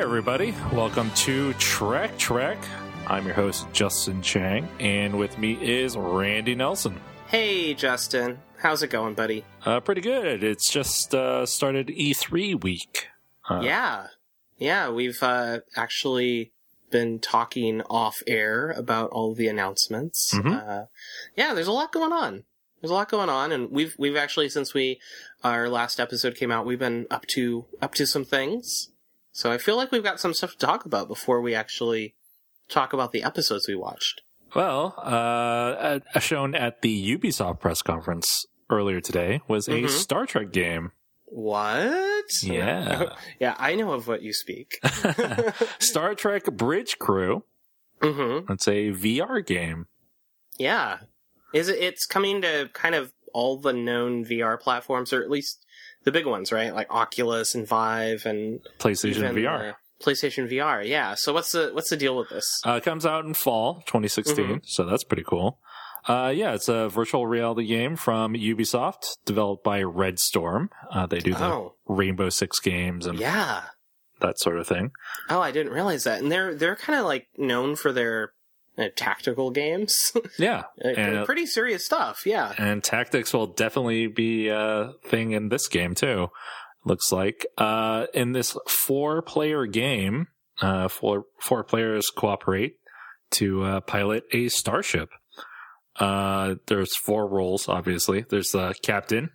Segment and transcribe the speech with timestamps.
[0.00, 0.54] Hi, everybody.
[0.72, 2.56] Welcome to Trek Trek.
[3.06, 6.98] I'm your host, Justin Chang, and with me is Randy Nelson.
[7.26, 8.38] Hey, Justin.
[8.56, 9.44] How's it going, buddy?
[9.62, 10.42] Uh, pretty good.
[10.42, 13.08] It's just uh, started E3 week.
[13.46, 14.06] Uh, yeah.
[14.56, 16.52] Yeah, we've uh, actually
[16.90, 20.32] been talking off air about all the announcements.
[20.32, 20.66] Mhm.
[20.66, 20.86] Uh,
[21.36, 22.44] yeah, there's a lot going on.
[22.80, 24.98] There's a lot going on, and we've we've actually since we
[25.44, 28.88] our last episode came out, we've been up to up to some things.
[29.32, 32.14] So I feel like we've got some stuff to talk about before we actually
[32.68, 34.22] talk about the episodes we watched.
[34.54, 39.88] Well, uh, uh, shown at the Ubisoft press conference earlier today was a Mhm.
[39.88, 40.92] Star Trek game.
[41.26, 42.26] What?
[42.42, 43.14] Yeah.
[43.40, 44.80] yeah, I know of what you speak.
[45.78, 47.44] Star Trek Bridge Crew.
[48.00, 48.52] mm-hmm.
[48.52, 49.86] It's a VR game.
[50.58, 50.98] Yeah.
[51.54, 55.64] Is it it's coming to kind of all the known VR platforms or at least
[56.04, 56.74] the big ones, right?
[56.74, 59.70] Like Oculus and Vive and PlayStation VR.
[59.70, 60.86] uh, PlayStation VR.
[60.86, 61.14] Yeah.
[61.14, 62.60] So what's the what's the deal with this?
[62.66, 64.60] Uh, it comes out in fall 2016, Mhm.
[64.64, 65.58] so that's pretty cool.
[66.08, 70.70] Uh, yeah, it's a virtual reality game from Ubisoft, developed by Red Storm.
[70.90, 71.74] Uh, they do the Oh.
[71.86, 73.64] Rainbow Six games and Yeah.
[74.20, 74.92] that sort of thing.
[75.28, 76.22] Oh, I didn't realize that.
[76.22, 78.32] And they're they're kind of like known for their
[78.78, 80.12] uh, tactical games.
[80.38, 82.22] Yeah, And, uh, pretty serious stuff.
[82.26, 82.54] Yeah.
[82.58, 86.28] and tactics will definitely be a thing in this game too.
[86.84, 90.28] Looks like uh, in this four-player game,
[90.62, 92.76] uh, four four players cooperate
[93.32, 95.10] to uh, pilot a starship.
[95.96, 98.24] Uh, there's four roles, obviously.
[98.28, 99.30] There's the captain,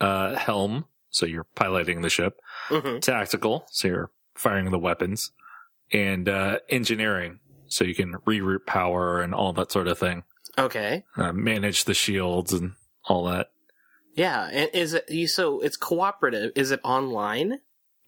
[0.00, 5.32] uh, helm, so you're piloting the ship, hmm tactical, so you're firing the weapons,
[5.92, 10.24] and uh, engineering, so you can reroute power and all that sort of thing,
[10.58, 11.04] Okay.
[11.16, 12.72] uh, manage the shields and
[13.04, 13.50] all that.
[14.14, 14.48] Yeah.
[14.50, 15.28] And is it you?
[15.28, 16.52] So it's cooperative.
[16.56, 17.60] Is it online?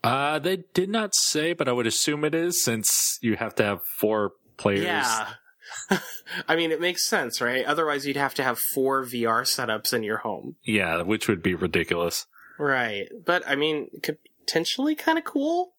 [0.02, 3.62] Uh, they did not say, but I would assume it is since you have to
[3.64, 4.84] have four players.
[4.84, 5.28] Yeah.
[6.48, 7.64] I mean, it makes sense, right?
[7.64, 10.56] Otherwise, you'd have to have four VR setups in your home.
[10.64, 12.26] Yeah, which would be ridiculous.
[12.58, 13.08] Right.
[13.24, 15.74] But, I mean, potentially kind of cool,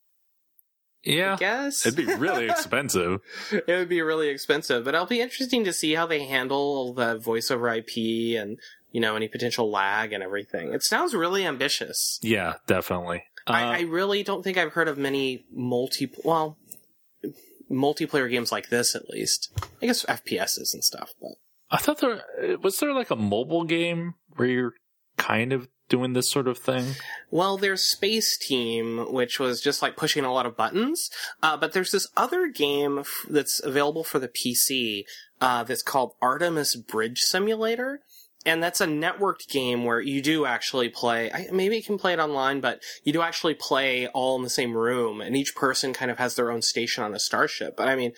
[1.05, 1.35] I Yeah.
[1.37, 1.85] guess.
[1.85, 3.21] It'd be really expensive.
[3.51, 7.17] it would be really expensive, but it'll be interesting to see how they handle the
[7.19, 8.59] voiceover IP and,
[8.91, 10.73] you know, any potential lag and everything.
[10.73, 12.19] It sounds really ambitious.
[12.21, 13.23] Yeah, definitely.
[13.47, 16.57] Uh, I, I really don't think I've heard of many multi, well,
[17.69, 19.51] multiplayer games like this, at least.
[19.81, 21.31] I guess FPSs and stuff, but.
[21.73, 22.21] I thought there
[22.61, 24.73] was there like a mobile game where you're
[25.17, 26.95] kind of doing this sort of thing.
[27.29, 31.09] Well, there's Spaceteam, which was just like pushing a lot of buttons.
[31.43, 35.03] Uh, but there's this other game f- that's available for the PC
[35.41, 37.99] uh, that's called Artemis Bridge Simulator.
[38.45, 41.31] And that's a networked game where you do actually play.
[41.31, 44.49] I, maybe you can play it online, but you do actually play all in the
[44.49, 47.75] same room, and each person kind of has their own station on a starship.
[47.77, 48.13] But I mean,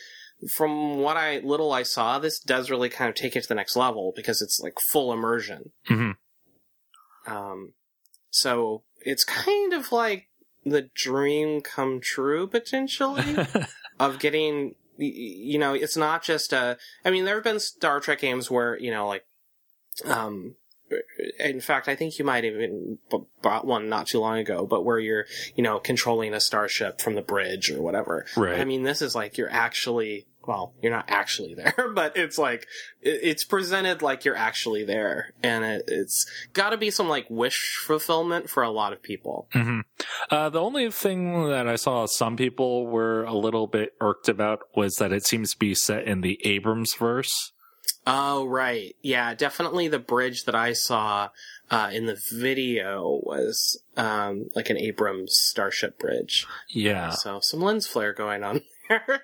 [0.56, 3.56] from what I little I saw, this does really kind of take it to the
[3.56, 5.72] next level because it's like full immersion.
[5.88, 6.12] hmm
[7.26, 7.74] Um,
[8.30, 10.28] so it's kind of like
[10.66, 13.38] the dream come true potentially
[14.00, 18.20] of getting, you know, it's not just a, I mean, there have been Star Trek
[18.20, 19.26] games where, you know, like,
[20.06, 20.56] um,
[21.40, 22.98] in fact, I think you might have even
[23.42, 25.26] bought one not too long ago, but where you're,
[25.56, 28.26] you know, controlling a starship from the bridge or whatever.
[28.36, 28.60] right.
[28.60, 32.68] I mean, this is like you're actually, well, you're not actually there, but it's like,
[33.02, 35.34] it's presented like you're actually there.
[35.42, 39.48] And it, it's gotta be some like wish fulfillment for a lot of people.
[39.54, 39.82] hmm
[40.30, 44.60] Uh, the only thing that I saw some people were a little bit irked about
[44.76, 47.52] was that it seems to be set in the Abrams verse.
[48.06, 48.96] Oh, right.
[49.02, 51.30] Yeah, definitely the bridge that I saw,
[51.72, 56.46] uh, in the video was, um, like an Abrams Starship bridge.
[56.70, 57.12] Yeah.
[57.12, 59.22] So some lens flare going on there.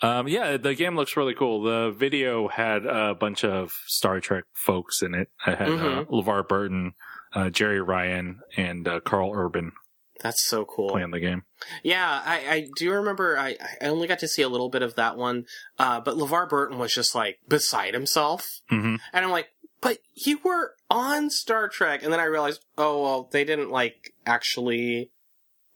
[0.00, 1.62] Um, yeah, the game looks really cool.
[1.62, 5.28] The video had a bunch of Star Trek folks in it.
[5.46, 6.06] It had uh, Mhm.
[6.06, 6.92] LeVar Burton,
[7.34, 9.72] uh, Jeri Ryan, and uh, Karl Urban
[10.20, 10.90] That's so cool.
[10.90, 11.42] playing the game.
[11.82, 13.36] Yeah, I, I do remember.
[13.36, 15.46] I, I only got to see a little bit of that one,
[15.78, 19.48] uh, but LeVar Burton was just like beside himself, hmm and I'm like,
[19.80, 24.14] "But you were on Star Trek," and then I realized, oh well, they didn't like
[24.26, 25.10] actually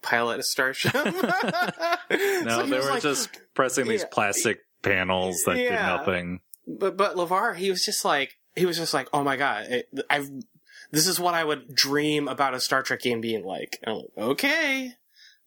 [0.02, 0.92] pilot a starship.
[2.44, 4.08] No, they were just pressing these Yeah.
[4.10, 6.40] plastic panels that did nothing.
[6.66, 9.88] But but LeVar, he was just like, he was just like, oh my god, it,
[10.10, 10.28] I've.
[10.90, 13.78] This is what I would dream about a Star Trek game being like.
[13.82, 14.92] And I'm like, okay.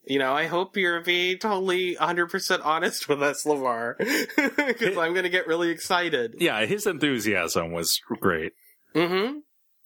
[0.07, 3.95] You know, I hope you're being totally 100% honest with us, LeVar.
[4.67, 6.35] Because I'm going to get really excited.
[6.39, 8.53] Yeah, his enthusiasm was great.
[8.95, 9.39] Mm-hmm.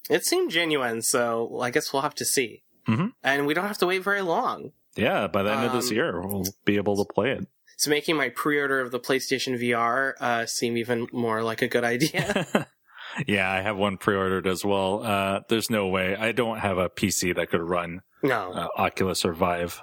[0.09, 2.63] It seemed genuine, so I guess we'll have to see.
[2.87, 3.13] Mhm.
[3.23, 4.71] And we don't have to wait very long.
[4.95, 7.45] Yeah, by the end of this Um, year, we'll be able to play it.
[7.75, 11.83] It's making my pre-order of the PlayStation VR uh, seem even more like a good
[11.85, 12.67] idea.
[13.27, 15.01] yeah, I have one pre-ordered as well.
[15.03, 19.23] Uh, there's no way I don't have a PC that could run no, uh, Oculus
[19.23, 19.79] or Vive.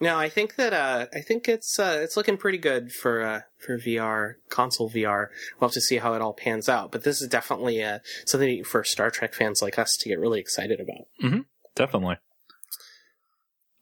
[0.00, 3.40] no, I think that uh, I think it's uh, it's looking pretty good for uh,
[3.58, 5.26] for VR console VR.
[5.60, 8.64] We'll have to see how it all pans out, but this is definitely uh, something
[8.64, 11.40] for Star Trek fans like us to get really excited about.
[11.74, 12.16] Definitely.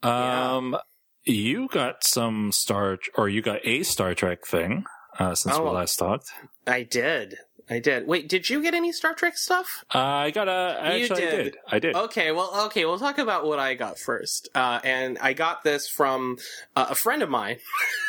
[0.03, 0.55] Yeah.
[0.55, 0.77] Um,
[1.23, 4.83] you got some Star or you got a Star Trek thing
[5.19, 5.71] uh, since we Oh.
[5.71, 6.29] last talked.
[6.67, 7.37] I did,
[7.69, 8.07] I did.
[8.07, 9.85] Wait, did you get any Star Trek stuff?
[9.93, 10.77] Uh, I got a.
[10.81, 11.43] I You Actually, I did.
[11.43, 11.55] did.
[11.71, 11.95] I did.
[11.95, 14.49] Okay, well, okay, we'll talk about what I got first.
[14.53, 16.37] Uh, and I got this from
[16.75, 17.57] uh, a friend of mine.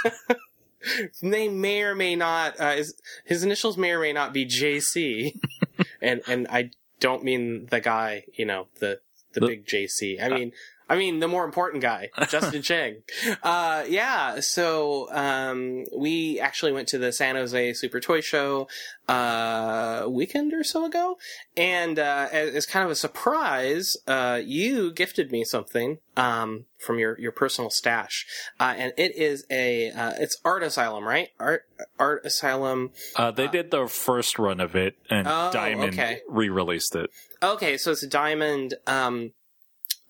[1.23, 2.95] Name may or may not, uh, his,
[3.25, 5.39] his initials may or may not be JC.
[6.03, 6.71] and, and I
[7.01, 9.01] don't mean the guy, you know, the,
[9.35, 10.21] the The- big JC.
[10.21, 10.53] I mean,
[10.89, 12.97] I mean the more important guy, Justin Chang.
[13.43, 18.69] Uh, yeah, so, um, we actually went to the San Jose Super Toy Show,
[19.09, 21.19] uh, weekend or so ago.
[21.57, 26.99] And, uh, as, as kind of a surprise, uh, you gifted me something, um, from
[26.99, 28.27] your, your personal stash.
[28.61, 31.29] Uh, and it is a, uh, it's Art Asylum, right?
[31.41, 31.65] Art,
[31.99, 32.91] Art Asylum.
[33.17, 36.21] Uh, they did the first run of it, and Oh, Diamond okay.
[36.29, 37.11] re-released it.
[37.43, 38.75] Okay, so it's a diamond.
[38.87, 39.33] Um,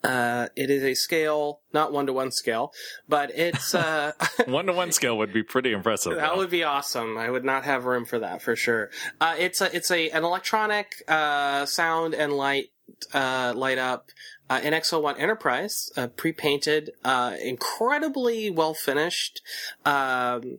[0.04, 2.72] uh, it is a scale, not one to one scale,
[3.08, 4.12] but it's uh,
[4.46, 6.14] One to one scale would be pretty impressive.
[6.16, 6.36] that though.
[6.36, 7.16] would be awesome.
[7.18, 8.90] I would not have room for that for sure.
[9.20, 12.66] Uh, it's a it's a an electronic uh, sound and light
[13.12, 14.10] uh, light up.
[14.50, 19.40] Uh, NX01 Enterprise, uh, pre-painted, uh, incredibly well finished,
[19.86, 20.58] um,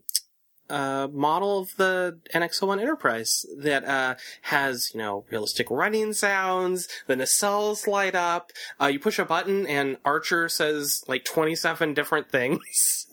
[0.70, 6.88] uh, model of the NX01 Enterprise that uh, has, you know, realistic running sounds.
[7.08, 8.52] The nacelles light up.
[8.82, 13.08] Uh, you push a button and Archer says like 27 different things.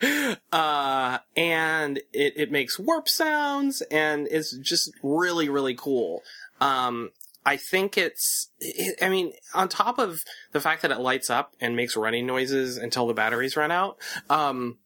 [0.52, 6.22] uh, and it, it makes warp sounds and it's just really, really cool.
[6.60, 7.10] Um,
[7.44, 11.54] I think it's, it, I mean, on top of the fact that it lights up
[11.60, 13.96] and makes running noises until the batteries run out,
[14.28, 14.78] um,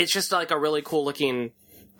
[0.00, 1.52] it's just like a really cool looking,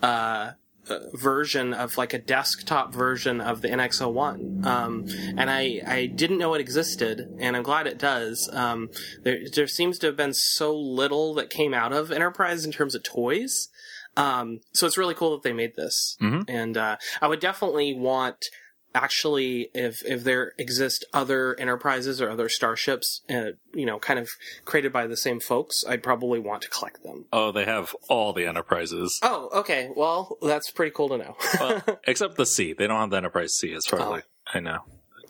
[0.02, 0.52] uh,
[0.88, 4.64] uh, version of like a desktop version of the NX01.
[4.64, 5.05] Um,
[5.37, 8.49] and I, I didn't know it existed and I'm glad it does.
[8.52, 8.88] Um,
[9.23, 12.94] there, there seems to have been so little that came out of Enterprise in terms
[12.94, 13.69] of toys.
[14.17, 16.17] Um, so it's really cool that they made this.
[16.20, 16.44] Mhm.
[16.49, 18.47] And, uh, I would definitely want,
[18.94, 24.28] actually, if, if there exist other enterprises or other starships, uh, you know, kind of
[24.64, 27.26] created by the same folks, I'd probably want to collect them.
[27.32, 29.90] Oh, they have all the enterprises, Oh, okay.
[29.94, 31.37] Well, that's pretty cool to know.
[31.60, 32.72] well, except the C.
[32.72, 34.14] They don't have the Enterprise C, as far as Oh.
[34.14, 34.22] I,
[34.56, 34.78] I know.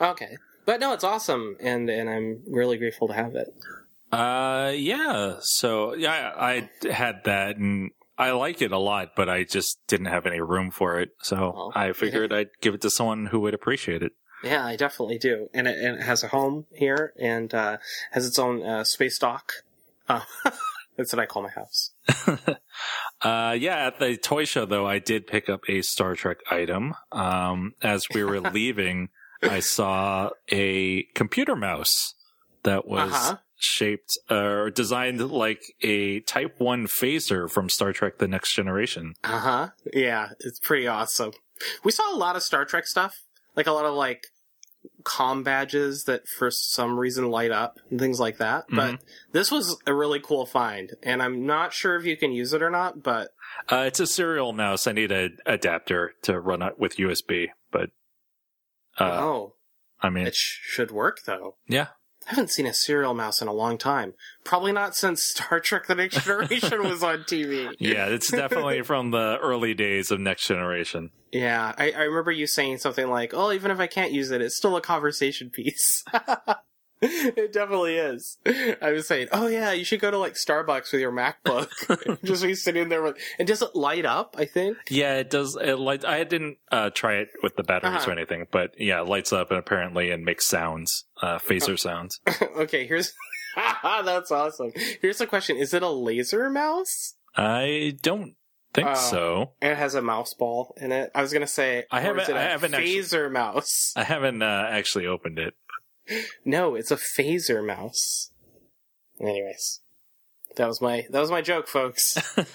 [0.00, 0.36] okay.
[0.66, 3.52] But no, it's awesome, and and I'm really grateful to have it.
[4.12, 5.36] Uh, yeah.
[5.40, 7.90] So yeah, I I had that, and
[8.20, 11.10] I like it a lot, but I just didn't have any room for it.
[11.22, 14.12] So Well, I figured I'd give it to someone who would appreciate it.
[14.44, 17.76] Yeah, I definitely do, and it, and it has a home here, and uh,
[18.12, 19.52] has its own uh, space dock.
[20.08, 20.22] Uh,
[20.96, 21.90] that's what I call my house.
[23.22, 26.94] Uh, yeah, at the toy show though, I did pick up a Star Trek item.
[27.12, 29.10] Um, as we were leaving,
[29.42, 32.14] I saw a computer mouse
[32.62, 33.36] that was Uh-huh.
[33.60, 39.14] Shaped or designed like a Type One phaser from Star Trek: The Next Generation.
[39.22, 39.68] Uh huh.
[39.92, 41.32] Yeah, it's pretty awesome.
[41.84, 43.14] We saw a lot of Star Trek stuff,
[43.54, 44.22] like a lot of like
[45.04, 48.64] com badges that for some reason light up and things like that.
[48.70, 48.98] But
[49.32, 52.62] this was a really cool find, and I'm not sure if you can use it
[52.62, 53.02] or not.
[53.02, 53.28] But
[53.70, 54.86] Uh, it's a serial mouse.
[54.86, 57.90] I need an adapter to run it with USB, but
[58.98, 59.54] uh, oh,
[60.00, 61.56] I mean, it sh- should work though.
[61.68, 61.88] yeah.
[62.26, 64.14] I haven't seen a serial mouse in a long time.
[64.44, 67.74] Probably not since Star Trek: The Next Generation was on TV.
[67.78, 71.10] Yeah, it's definitely from the early days of Next Generation.
[71.32, 74.42] Yeah, I, I remember you saying something like, "Oh, even if I can't use it,
[74.42, 76.04] it's still a conversation piece."
[77.02, 78.38] it definitely is.
[78.80, 81.68] I was saying, "Oh yeah, you should go to like Starbucks with your MacBook,
[82.24, 84.34] just be sitting there with." And does it light up?
[84.38, 84.76] I think.
[84.90, 85.56] Yeah, it does.
[85.56, 86.04] It light.
[86.04, 88.10] I didn't uh, try it with the batteries Uh-huh.
[88.10, 92.20] or anything, but yeah, it lights up and apparently and makes sounds, uh, phaser sounds.
[92.56, 93.12] okay, here's.
[93.82, 94.72] That's awesome.
[95.00, 97.14] Here's the question: Is it a laser mouse?
[97.36, 98.34] I don't
[98.72, 98.94] think Oh.
[98.94, 99.52] so.
[99.60, 101.10] It has a mouse ball in it.
[101.14, 103.92] I was gonna say, I haven't- is it a I haven't actually- phaser mouse.
[103.96, 105.54] I haven't uh, actually opened it.
[106.44, 108.30] No, it's a phaser mouse.
[109.20, 109.80] Anyways,
[110.56, 112.16] that was my that was my joke, folks.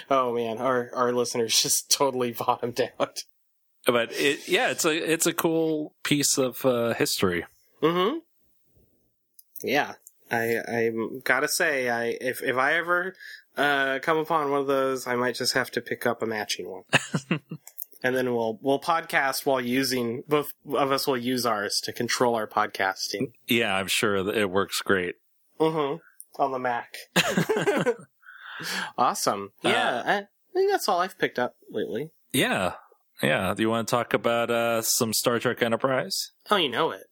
[0.10, 3.18] oh man, our our listeners just totally bottomed out.
[3.86, 7.46] But it, yeah, it's a it's a cool piece of uh, history.
[7.82, 8.18] Mm-hmm.
[9.62, 9.94] Yeah,
[10.30, 10.90] I I
[11.24, 13.14] gotta say, I if if I ever
[13.56, 16.68] uh, come upon one of those, I might just have to pick up a matching
[16.70, 16.84] one.
[18.02, 22.34] and then we'll we'll podcast while using both of us will use ours to control
[22.34, 23.32] our podcasting.
[23.46, 25.16] Yeah, I'm sure it works great.
[25.60, 25.96] Mm-hmm.
[26.40, 26.94] On the Mac.
[28.98, 29.52] awesome.
[29.62, 32.10] Yeah, I think that's all I've picked up lately.
[32.32, 32.74] Yeah,
[33.22, 33.54] yeah.
[33.54, 36.32] Do you want to talk about uh, some Star Trek Enterprise?
[36.50, 37.04] Oh, you know it.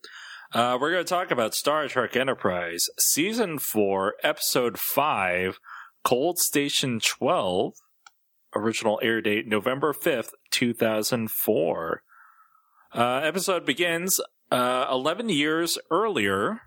[0.52, 5.58] Uh, we're going to talk about Star Trek Enterprise, Season 4, Episode 5,
[6.04, 7.72] Cold Station 12,
[8.54, 12.02] original air date November 5th, 2004.
[12.94, 14.18] Uh, episode begins
[14.50, 16.62] uh, 11 years earlier,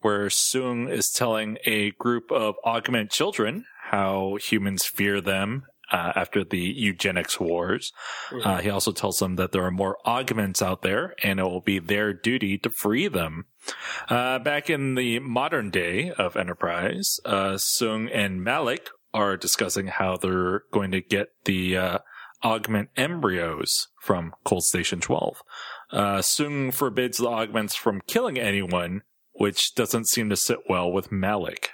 [0.00, 6.44] where Soong is telling a group of augment children how humans fear them uh, after
[6.44, 7.92] the eugenics wars.
[8.30, 8.48] Mm-hmm.
[8.48, 11.60] Uh, he also tells them that there are more augments out there and it will
[11.60, 13.46] be their duty to free them.
[14.08, 20.16] Uh, back in the modern day of Enterprise, uh, Soong and Malik are discussing how
[20.16, 21.98] they're going to get the uh,
[22.42, 25.42] augment embryos from Cold Station 12.
[25.92, 31.12] Uh, Soong forbids the augments from killing anyone, which doesn't seem to sit well with
[31.12, 31.70] Malik.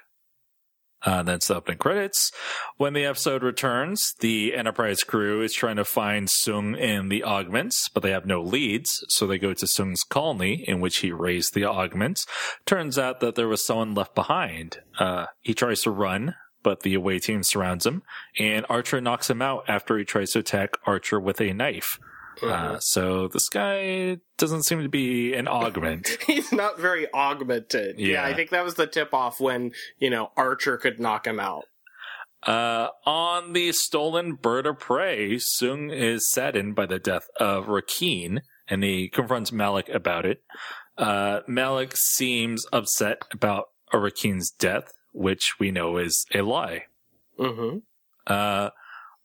[1.02, 2.32] Uh, that's the opening credits.
[2.78, 7.88] When the episode returns, the Enterprise crew is trying to find Soong and the augments,
[7.88, 11.54] but they have no leads, so they go to Soong's colony, in which he raised
[11.54, 12.26] the augments.
[12.64, 14.78] Turns out that there was someone left behind.
[14.98, 16.34] Uh, he tries to run,
[16.66, 18.02] but the away team surrounds him,
[18.40, 22.00] and Archer knocks him out after he tries to attack Archer with a knife.
[22.42, 26.18] Uh, so this guy doesn't seem to be an augment.
[26.26, 28.00] He's not very augmented.
[28.00, 28.14] Yeah.
[28.14, 28.24] Yeah.
[28.24, 29.70] I think that was the tip off when,
[30.00, 31.66] you know, Archer could knock him out.
[32.42, 38.40] Uh, on the stolen bird of prey, Soong is saddened by the death of Rakeen,
[38.66, 40.42] and he confronts Malik about it.
[40.98, 46.84] Uh, Malik seems upset about Rakeen's death, which we know is a lie.
[47.38, 47.78] Mm-hmm.
[48.26, 48.70] Uh,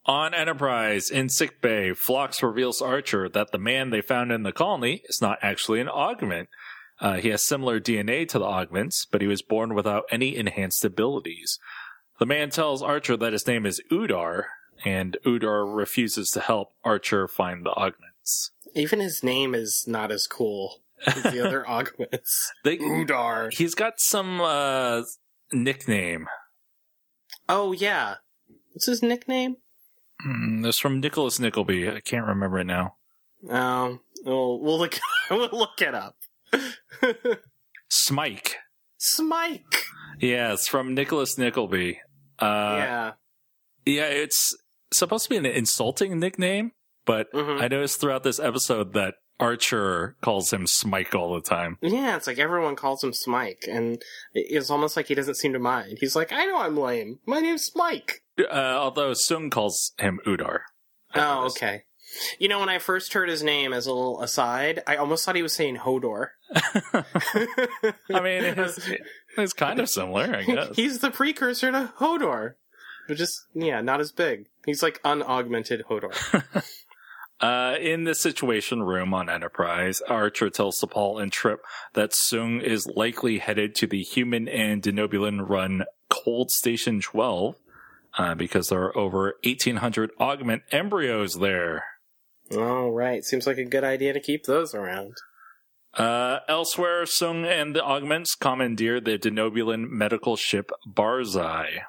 [0.06, 4.52] on Enterprise in sickbay, Phlox reveals to Archer that the man they found in the
[4.52, 6.50] colony is not actually an augment.
[7.00, 10.86] Uh, he has similar DNA to the augments, but he was born without any enhanced
[10.86, 11.60] abilities.
[12.20, 14.46] The man tells Archer that his name is Udar,
[14.86, 18.52] and Udar refuses to help Archer find the augments.
[18.76, 22.52] Even his name is not as cool as the other augments.
[22.64, 23.54] They, Udar.
[23.54, 25.02] he's got some uh,
[25.54, 26.28] nickname.
[27.50, 28.16] Oh, yeah.
[28.74, 29.58] What's his nickname?
[30.26, 31.90] Mm, It's from Nicholas Nickleby.
[31.90, 32.96] I can't remember it now.
[33.50, 35.00] Um, we'll, we'll look,
[35.32, 36.16] we'll look it up.
[37.90, 38.58] Smike.
[38.98, 39.84] Smike.
[40.20, 42.00] Yeah, it's from Nicholas Nickleby.
[42.40, 43.12] Uh, yeah.
[43.86, 44.56] yeah, it's
[44.94, 46.72] supposed to be an insulting nickname,
[47.06, 47.62] but Mhm.
[47.62, 51.78] I noticed throughout this episode that Archer calls him Smike all the time.
[51.82, 54.02] Yeah, it's like everyone calls him Smike, and
[54.34, 55.98] it's almost like he doesn't seem to mind.
[56.00, 57.20] He's like, I know I'm lame.
[57.26, 58.24] My name's Smike.
[58.40, 60.60] Uh, although Soong calls him Udar.
[61.16, 61.84] Oh, okay.
[62.40, 65.36] You know, when I first heard his name as a little aside, I almost thought
[65.36, 66.28] he was saying Hodor.
[66.54, 67.04] I
[68.10, 68.80] mean, it's,
[69.38, 70.76] it's kind of similar, I guess.
[70.76, 72.56] He's the precursor to Hodor.
[73.08, 74.48] But just, yeah, not as big.
[74.66, 76.14] He's like unaugmented Hodor.
[77.42, 81.60] Uh, in the Situation Room on Enterprise, Archer tells T'Pol and Trip
[81.94, 87.56] that Soong is likely headed to the human and Denobulan run Cold Station 12,
[88.18, 91.84] uh, because there are over 1,800 augment embryos there.
[92.56, 93.24] All right.
[93.24, 95.16] Seems like a good idea to keep those around.
[95.96, 101.82] Uh, elsewhere, Soong and the augments commandeer the Denobulan medical ship Barzai.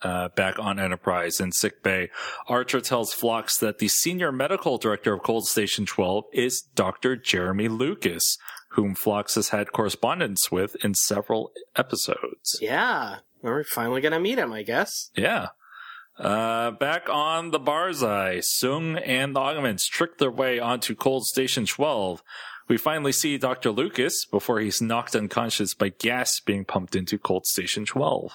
[0.00, 2.08] Uh, back on Enterprise in sickbay,
[2.46, 7.16] Archer tells Phlox that the senior medical director of Cold Station 12 is Dr.
[7.16, 8.38] Jeremy Lucas,
[8.70, 12.58] whom Phlox has had correspondence with in several episodes.
[12.60, 13.16] Yeah.
[13.42, 15.10] We're finally gonna meet him, I guess.
[15.16, 15.48] Yeah.
[16.18, 21.64] Uh, back on the Barzai, Soong and the augments trick their way onto Cold Station
[21.64, 22.22] 12.
[22.68, 23.70] We finally see Dr.
[23.70, 28.32] Lucas before he's knocked unconscious by gas being pumped into Cold Station 12.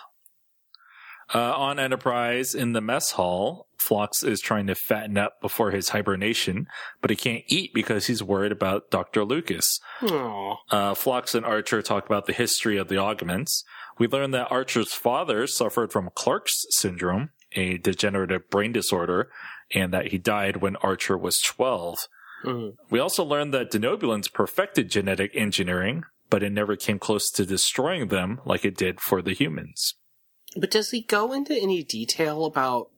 [1.34, 5.90] Uh, on Enterprise in the mess hall, Phlox is trying to fatten up before his
[5.90, 6.68] hibernation,
[7.02, 9.26] but he can't eat because he's worried about Dr.
[9.26, 9.80] Lucas.
[10.04, 10.56] Aw.
[10.70, 13.64] Uh, Phlox and Archer talk about the history of the augments.
[13.98, 19.30] We learn that Archer's father suffered from Clarke's syndrome, a degenerative brain disorder,
[19.74, 21.98] and that he died when Archer was 12.
[22.46, 22.76] Mhm.
[22.90, 28.08] We also learned that Denobulans perfected genetic engineering, but it never came close to destroying
[28.10, 29.96] them like it did for the humans.
[30.56, 32.90] But does he go into any detail about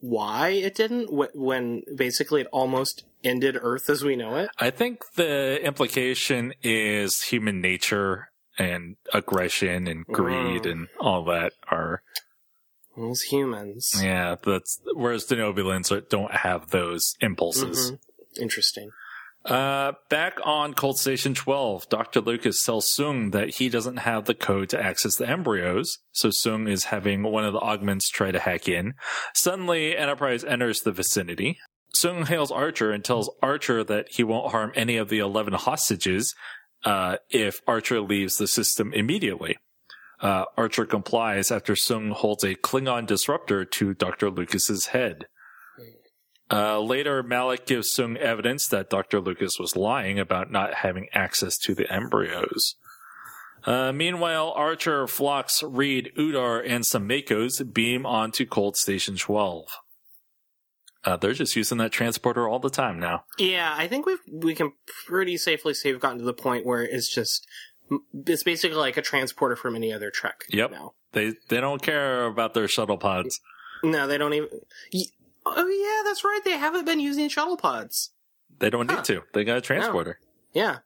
[0.00, 4.50] why it didn't when basically it almost ended Earth as we know it?
[4.58, 8.28] I think the implication is human nature
[8.58, 10.70] and aggression and greed Mm.
[10.72, 12.02] and all that are
[12.96, 13.92] Those humans.
[14.02, 14.36] yeah.
[14.42, 15.36] That's whereas the
[15.92, 17.92] are- don't have those impulses.
[17.92, 17.98] Mhm.
[18.40, 18.90] Interesting.
[19.46, 22.20] Uh, back on Cold Station 12, Dr.
[22.20, 26.68] Lucas tells Soong that he doesn't have the code to access the embryos, so Soong
[26.68, 28.94] is having one of the augments try to hack in.
[29.34, 31.58] Suddenly, Enterprise enters the vicinity.
[31.94, 36.34] Soong hails Archer and tells Archer that he won't harm any of the 11 hostages
[36.84, 39.56] uh, if Archer leaves the system immediately.
[40.20, 44.28] Uh, Archer complies after Soong holds a Klingon disruptor to Dr.
[44.28, 45.26] Lucas's head.
[46.50, 49.20] Uh, later, Malik gives Soong evidence that Dr.
[49.20, 52.76] Lucas was lying about not having access to the embryos.
[53.64, 59.64] Uh, meanwhile, Archer, Phlox, Reed, Udar, and some MACOs beam onto Cold Station 12.
[61.04, 63.24] Uh, they're just using that transporter all the time now.
[63.38, 64.72] Yeah, I think we we can
[65.06, 67.46] pretty safely say we've gotten to the point where it's just
[68.26, 70.44] it's basically like a transporter from any other Trek.
[70.50, 70.72] Yep.
[70.72, 70.94] Now.
[71.12, 73.40] They they don't care about their shuttle pods.
[73.84, 74.48] No, they don't even.
[75.48, 76.40] Oh yeah, that's right.
[76.44, 78.10] They haven't been using shuttle pods.
[78.58, 78.96] They don't Huh.
[78.96, 79.22] need to.
[79.32, 80.18] They got a transporter.
[80.52, 80.78] Yeah.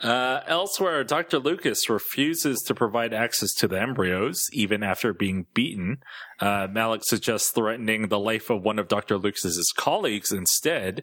[0.00, 1.40] Uh, elsewhere, Dr.
[1.40, 5.96] Lucas refuses to provide access to the embryos, even after being beaten.
[6.38, 9.18] Uh, Malik suggests threatening the life of one of Dr.
[9.18, 11.02] Lucas's colleagues instead,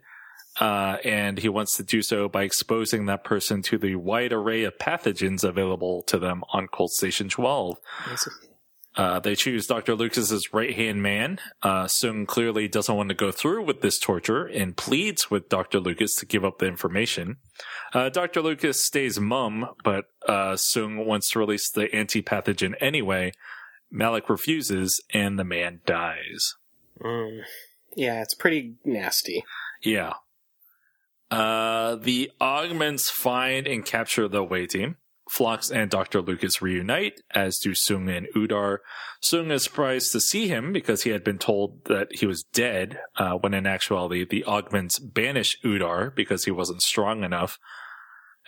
[0.62, 4.64] uh, and he wants to do so by exposing that person to the wide array
[4.64, 7.76] of pathogens available to them on Cold Station 12.
[8.98, 9.94] Uh, they choose Dr.
[9.94, 11.40] Lucas's right hand man.
[11.62, 15.80] Uh, Soong clearly doesn't want to go through with this torture and pleads with Dr.
[15.80, 17.38] Lucas to give up the information.
[17.94, 18.42] Uh, Dr.
[18.42, 23.32] Lucas stays mum, but uh, Soong wants to release the anti pathogen anyway.
[23.92, 26.56] Malik refuses, and the man dies.
[27.02, 27.42] Mm.
[27.96, 29.44] Yeah, it's pretty nasty.
[29.84, 30.14] Yeah.
[31.32, 34.98] Uh, the augments find and capture the away team.
[35.30, 36.22] Phlox and Dr.
[36.22, 38.78] Lucas reunite, as do Soong and Udar.
[39.24, 43.00] Soong is surprised to see him because he had been told that he was dead,
[43.18, 47.58] uh, when in actuality the augments banish Udar because he wasn't strong enough.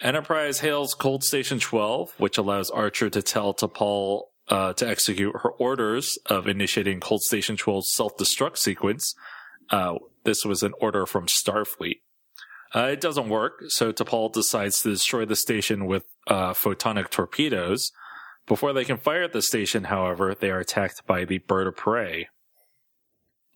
[0.02, 5.52] Enterprise hails Cold Station 12, which allows Archer to tell T'Pol uh, to execute her
[5.52, 9.16] orders of initiating Cold Station 12's self-destruct sequence.
[9.72, 12.02] Uh, this was an order from Starfleet.
[12.76, 17.92] Uh, it doesn't work, so T'Pol decides to destroy the station with uh, photonic torpedoes.
[18.46, 21.76] Before they can fire at the station, however, they are attacked by the bird of
[21.76, 22.28] prey.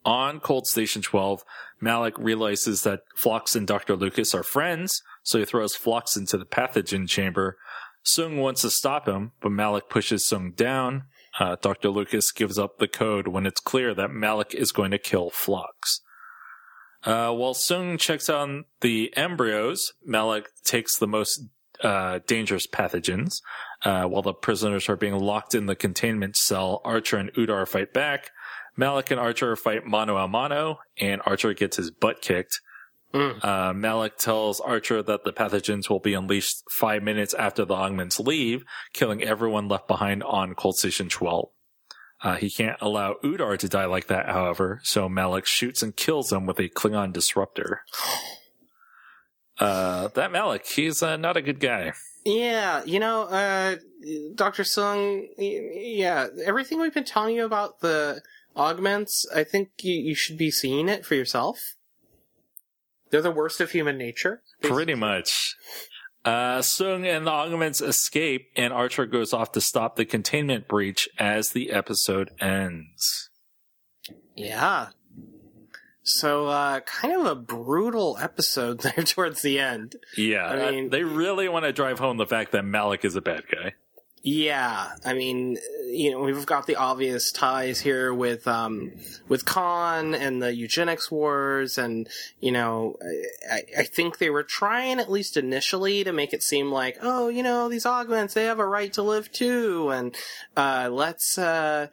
[0.03, 1.43] On Cold Station 12,
[1.79, 3.95] Malik realizes that Phlox and Dr.
[3.95, 7.57] Lucas are friends, so he throws Phlox into the pathogen chamber.
[8.03, 11.03] Soong wants to stop him, but Malik pushes Soong down.
[11.39, 11.89] Uh, Dr.
[11.89, 16.01] Lucas gives up the code when it's clear that Malik is going to kill Phlox.
[17.03, 21.43] Uh, while Soong checks on the embryos, Malik takes the most
[21.83, 23.41] uh, dangerous pathogens.
[23.83, 27.93] Uh, while the prisoners are being locked in the containment cell, Archer and Udar fight
[27.93, 28.29] back.
[28.77, 32.59] Malik and Archer fight mano a mano, and Archer gets his butt kicked.
[33.13, 33.43] Mm.
[33.43, 38.19] Uh, Malik tells Archer that the pathogens will be unleashed five minutes after the augments
[38.19, 41.49] leave, killing everyone left behind on Cold Station 12.
[42.23, 46.31] Uh, he can't allow Udar to die like that, however, so Malik shoots and kills
[46.31, 47.81] him with a Klingon disruptor.
[49.59, 51.93] Uh, that Malik, he's uh, not a good guy.
[52.25, 53.75] Yeah, you know, uh,
[54.33, 54.63] Dr.
[54.63, 58.23] Soong, yeah, everything we've been telling you about the
[58.55, 61.75] augments, I think you, you should be seeing it for yourself.
[63.11, 64.41] They're the worst of human nature.
[64.61, 65.55] Pretty much.
[66.23, 71.09] Uh, Soong and the augments escape, and Archer goes off to stop the containment breach
[71.17, 73.29] as the episode ends.
[74.35, 74.89] Yeah.
[76.03, 79.95] So, uh, kind of a brutal episode there towards the end.
[80.17, 83.15] Yeah, I uh, mean- they really want to drive home the fact that Malik is
[83.15, 83.73] a bad guy.
[84.23, 85.57] Yeah, I mean,
[85.87, 88.91] you know, we've got the obvious ties here with um
[89.27, 92.07] with Khan and the eugenics wars, and
[92.39, 92.97] you know,
[93.51, 97.29] I, I think they were trying at least initially to make it seem like, oh,
[97.29, 100.15] you know, these augments they have a right to live too, and
[100.55, 101.87] uh, let's uh,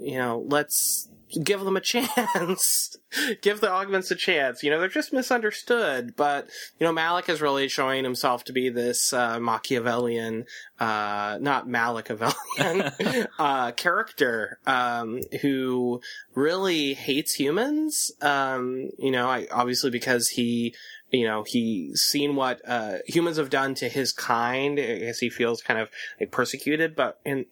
[0.00, 1.08] you know, let's
[1.44, 2.96] give them a chance,
[3.42, 4.62] give the augments a chance.
[4.62, 8.68] You know, they're just misunderstood, but you know, Malik is really showing himself to be
[8.68, 10.44] this uh, Machiavellian
[10.80, 12.92] uh, not Machiavellian,
[13.38, 16.00] uh, character, um, who
[16.34, 18.12] really hates humans.
[18.20, 20.74] Um, you know, I, obviously because he,
[21.10, 24.78] you know, he's seen what, uh, humans have done to his kind.
[24.78, 27.46] I guess he feels kind of like persecuted, but in,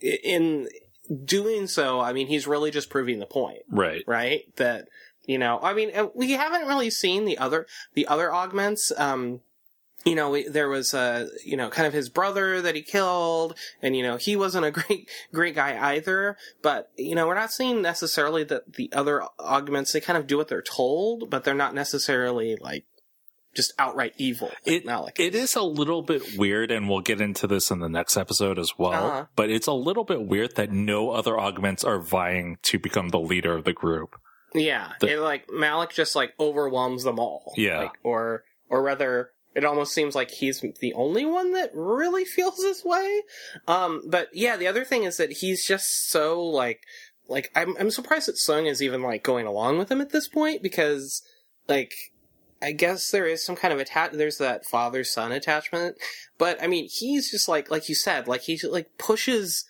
[0.00, 0.68] in
[1.24, 4.02] doing so, I mean, he's really just proving the point Right.
[4.06, 4.42] right?
[4.56, 4.88] That
[5.26, 8.92] you know, I mean, we haven't really seen the other the other augments.
[8.96, 9.40] Um,
[10.04, 13.96] you know, there was uh, you know, kind of his brother that he killed, and
[13.96, 16.36] you know, he wasn't a great, great guy either.
[16.62, 20.36] But you know, we're not seeing necessarily that the other augments they kind of do
[20.36, 22.84] what they're told, but they're not necessarily like
[23.54, 24.48] just outright evil.
[24.66, 25.16] Like It- Malik.
[25.18, 28.58] It is a little bit weird, and we'll get into this in the next episode
[28.58, 29.06] as well.
[29.06, 29.24] Uh-huh.
[29.36, 33.20] But it's a little bit weird that no other augments are vying to become the
[33.20, 34.16] leader of the group.
[34.54, 37.52] Yeah, The- it, like Malik just like overwhelms them all.
[37.56, 37.80] Yeah.
[37.84, 42.56] like, or or rather, it almost seems like he's the only one that really feels
[42.58, 43.22] this way.
[43.66, 46.82] Um, but yeah, the other thing is that he's just so like
[47.28, 50.28] like I'm I'm surprised that Soong is even like going along with him at this
[50.28, 51.22] point because
[51.68, 51.92] like.
[52.64, 54.12] I guess there is some kind of attach.
[54.12, 55.96] There's that father son attachment,
[56.38, 59.64] but I mean, he's just like, like you said, like he like pushes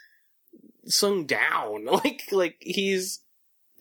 [0.89, 3.21] Soong down, like like he's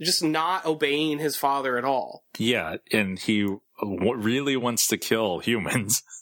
[0.02, 2.23] just not obeying his father at all.
[2.38, 3.41] Yeah, and he
[3.82, 6.02] w- really wants to kill humans.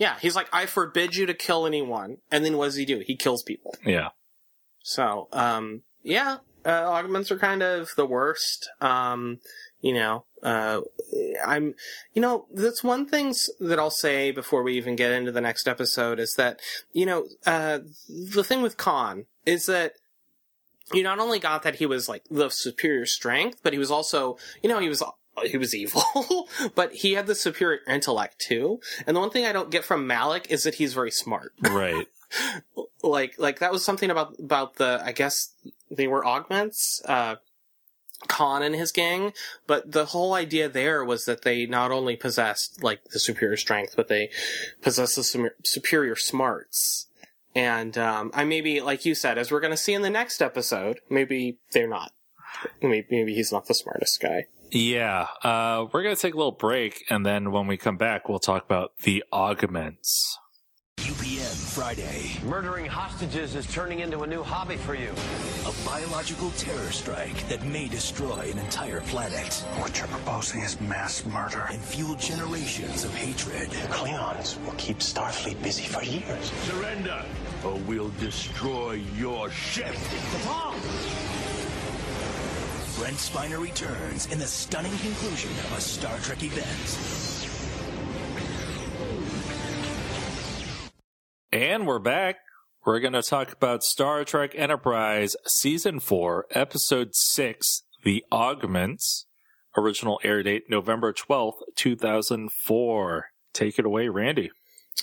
[0.00, 2.18] Yeah, he's like, I forbid you to kill anyone.
[2.30, 3.02] And then what does he do?
[3.04, 3.74] He kills people.
[3.84, 4.10] yeah.
[4.80, 8.70] So, um, yeah, uh, augments are kind of the worst.
[8.80, 9.40] Um,
[9.80, 10.80] you know, uh,
[11.44, 11.74] I'm,
[12.14, 15.68] you know, that's one thing that I'll say before we even get into the next
[15.68, 16.60] episode is that,
[16.92, 19.94] you know, uh, the thing with Khan is that
[20.92, 24.38] you not only got that he was like the superior strength, but he was also,
[24.62, 25.02] you know, he was
[25.44, 28.80] he was evil, but he had the superior intellect too.
[29.06, 31.52] And the one thing I don't get from Malik is that he's very smart.
[31.62, 32.06] Right.
[33.02, 35.54] like like that was something about about the I guess
[35.90, 37.36] they were augments, uh
[38.26, 39.32] Khan and his gang,
[39.66, 43.94] but the whole idea there was that they not only possessed like the superior strength,
[43.96, 44.30] but they
[44.82, 47.06] possessed the superior smarts.
[47.54, 50.42] And um, I maybe, like you said, as we're going to see in the next
[50.42, 52.12] episode, maybe they're not.
[52.82, 54.46] Maybe, maybe he's not the smartest guy.
[54.70, 55.28] Yeah.
[55.42, 58.38] Uh, we're going to take a little break, and then when we come back, we'll
[58.38, 60.38] talk about the augments.
[60.98, 62.32] UPN Friday.
[62.44, 65.10] Murdering hostages is turning into a new hobby for you.
[65.66, 71.24] A biological terror strike that may destroy an entire planet What you're proposing is mass
[71.24, 71.66] murder.
[71.70, 73.70] and fuel generations of hatred.
[73.70, 76.50] The Klingons will keep Starfleet busy for years.
[76.64, 77.24] Surrender,
[77.64, 79.94] or we'll destroy your ship.
[79.94, 80.74] The bomb!
[82.98, 87.37] Brent Spiner returns in the stunning conclusion of a Star Trek event.
[91.50, 92.40] And we're back.
[92.84, 99.24] We're going to talk about Star Trek Enterprise Season 4, Episode 6, The Augments.
[99.74, 103.26] Original air date November 12th, 2004.
[103.54, 104.50] Take it away, Randy.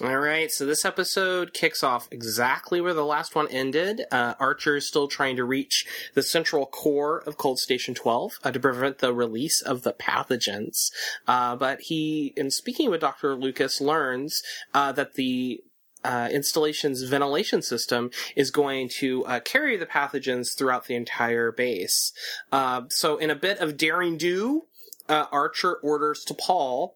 [0.02, 4.04] All right, so this episode kicks off exactly where the last one ended.
[4.12, 8.52] Uh, Archer is still trying to reach the central core of Cold Station 12 uh,
[8.52, 10.92] to prevent the release of the pathogens.
[11.28, 13.34] Uh, but he, in speaking with Dr.
[13.34, 14.44] Lucas, learns
[14.76, 15.64] uh, that the
[16.06, 22.14] uh, installation's ventilation system is going to uh, carry the pathogens throughout the entire base.
[22.52, 24.66] Uh, so, in a bit of daring do,
[25.10, 26.94] uh, Archer orders T'Pol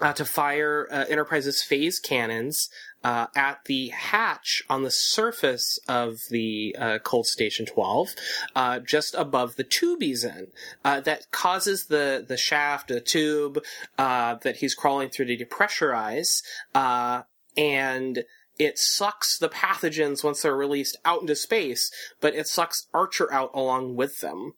[0.00, 2.68] uh, to fire uh, Enterprise's phase cannons
[3.02, 8.08] uh, at the hatch on the surface of the uh, Cold Station 12,
[8.54, 10.48] uh, just above the tube he's in.
[10.84, 13.62] Uh, that causes the, the shaft, the tube
[13.96, 16.42] uh, that he's crawling through to depressurize,
[16.74, 17.22] uh,
[17.56, 18.24] and
[18.58, 21.90] it sucks the pathogens once they're released out into space,
[22.20, 24.54] but it sucks Archer out along with them.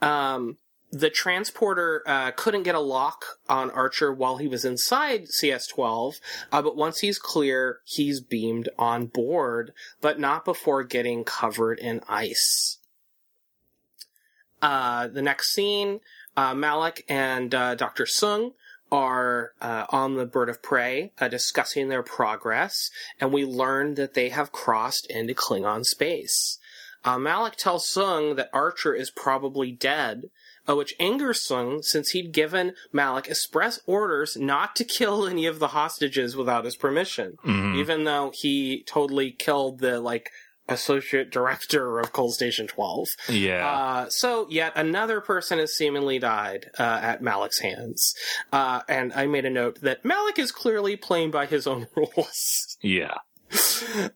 [0.00, 0.58] Um,
[0.92, 6.14] the transporter uh, couldn't get a lock on Archer while he was inside CS-12,
[6.50, 12.00] uh, but once he's clear, he's beamed on board, but not before getting covered in
[12.08, 12.78] ice.
[14.60, 16.00] Uh, the next scene,
[16.36, 18.04] uh, Malik and uh, Dr.
[18.04, 18.52] Soong
[18.92, 24.14] are uh, on the bird of prey uh, discussing their progress, and we learn that
[24.14, 26.58] they have crossed into Klingon space.
[27.04, 30.24] Uh, Malik tells Soong that Archer is probably dead,
[30.68, 35.58] uh, which angers Soong since he'd given Malik express orders not to kill any of
[35.58, 37.38] the hostages without his permission,
[37.76, 40.30] even though he totally killed the like
[40.70, 43.08] associate director of Cold Station 12.
[43.28, 43.66] Yeah.
[43.68, 48.14] Uh, so yet another person has seemingly died uh, at Malik's hands,
[48.52, 52.76] uh, and I made a note that Malik is clearly playing by his own rules.
[52.80, 53.14] yeah.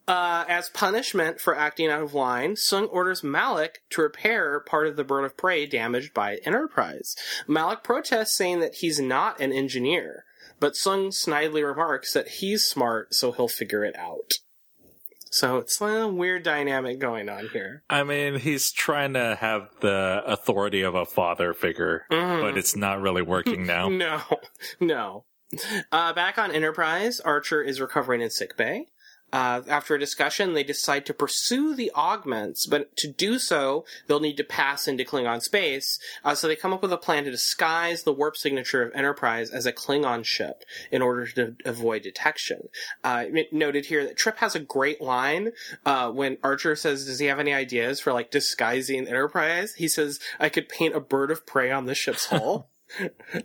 [0.06, 4.94] Uh, as punishment for acting out of line, Soong orders Malik to repair part of
[4.96, 7.16] the bird of prey damaged by Enterprise.
[7.48, 10.24] Malik protests, saying that he's not an engineer,
[10.60, 14.34] but Soong snidely remarks that he's smart, so he'll figure it out.
[15.34, 17.82] So it's a weird dynamic going on here.
[17.90, 22.40] I mean, he's trying to have the authority of a father figure, Mhm.
[22.40, 23.88] but it's not really working now.
[23.88, 24.20] No,
[24.78, 25.24] no.
[25.90, 28.86] Uh, back on Enterprise, Archer is recovering in sickbay.
[29.34, 34.20] Uh, after a discussion, they decide to pursue the augments, but to do so, they'll
[34.20, 35.98] need to pass into Klingon space.
[36.24, 39.50] Uh, so they come up with a plan to disguise the warp signature of Enterprise
[39.50, 42.68] as a Klingon ship in order to avoid detection.
[43.02, 45.50] Uh, noted here that Trip has a great line
[45.84, 50.20] uh, when Archer says, "Does he have any ideas for like disguising Enterprise?" He says,
[50.38, 52.70] "I could paint a bird of prey on the ship's hull."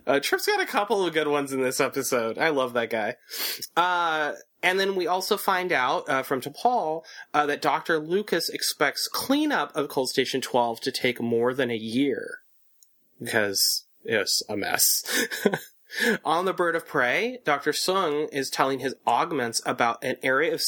[0.06, 2.38] Uh, Trip's got a couple of good ones in this episode.
[2.38, 3.16] I love that guy.
[3.76, 7.98] Uh, and then we also find out uh, from T'Pol uh, that Dr.
[7.98, 12.40] Lucas expects cleanup of Cold Station 12 to take more than a year.
[13.18, 15.02] Because it's a mess.
[16.24, 17.72] On the Bird of Prey, Dr.
[17.72, 20.62] Soong is telling his augments about an area of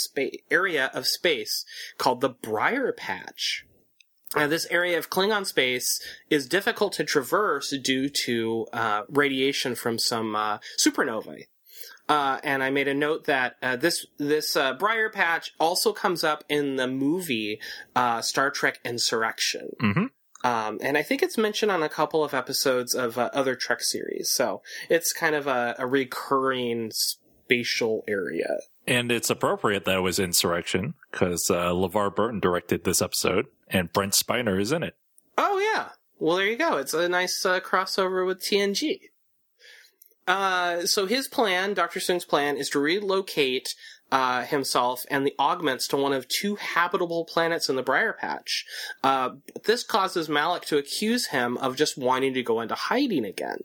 [0.51, 1.65] area of space
[1.97, 3.65] called the Briar Patch.
[4.35, 9.99] Uh, this area of Klingon space is difficult to traverse due to uh, radiation from
[9.99, 11.47] some uh, supernovae.
[12.09, 16.25] Uh, and I made a note that uh, this this uh, Briar Patch also comes
[16.25, 17.61] up in the movie
[17.95, 19.71] uh, Star Trek Insurrection.
[19.81, 20.11] Mhm.
[20.45, 23.81] Um, and I think it's mentioned on a couple of episodes of uh, other Trek
[23.83, 24.29] series.
[24.31, 28.59] So it's kind of a, a recurring spatial area.
[28.93, 33.91] And it's appropriate that it was Insurrection because uh, LeVar Burton directed this episode and
[33.91, 34.97] Brent Spiner is in it.
[35.39, 35.93] Oh yeah.
[36.19, 36.77] Well, there you go.
[36.77, 39.01] It's a nice uh, crossover with TNG.
[40.29, 42.01] Uh, so his plan, Dr.
[42.01, 43.75] Soong's plan, is to relocate
[44.11, 48.67] uh, himself and the augments to one of two habitable planets in the Briar Patch.
[49.03, 49.31] Uh,
[49.65, 53.61] this causes Malik to accuse him of just wanting to go into hiding again.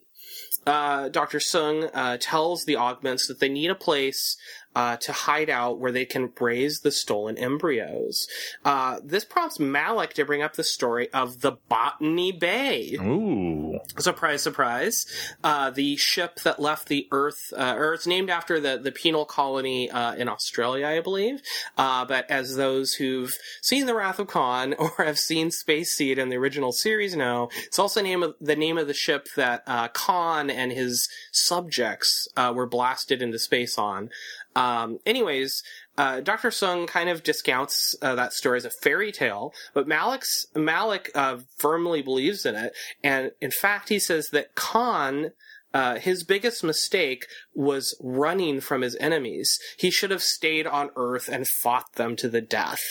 [0.66, 1.40] Uh, Dr.
[1.40, 4.36] Soong uh, tells the augments that they need a place
[4.78, 8.28] uh, to hide out where they can raise the stolen embryos.
[8.64, 12.96] Uh, this prompts Malik to bring up the story of the Botany Bay.
[13.02, 13.80] Ooh.
[13.98, 15.08] Surprise, surprise.
[15.44, 19.26] Uh, the ship that left the Earth, uh, or it's named after the, the penal
[19.26, 21.42] colony uh, in Australia, I believe.
[21.76, 26.20] Uh, but as those who've seen The Wrath of Khan or have seen Space Seed
[26.20, 29.64] in the original series know, it's also name of, the name of the ship that
[29.66, 34.12] uh, Khan and his subjects uh, were blasted into space on.
[34.58, 35.62] Um, anyways,
[36.00, 36.50] uh, Dr.
[36.50, 41.38] Soong kind of discounts uh, that story as a fairy tale, but Malik's, Malik uh,
[41.58, 42.74] firmly believes in it.
[43.04, 45.32] And in fact, he says that Khan,
[45.76, 49.60] uh, his biggest mistake was running from his enemies.
[49.78, 52.82] He should have stayed on Earth and fought them to the death.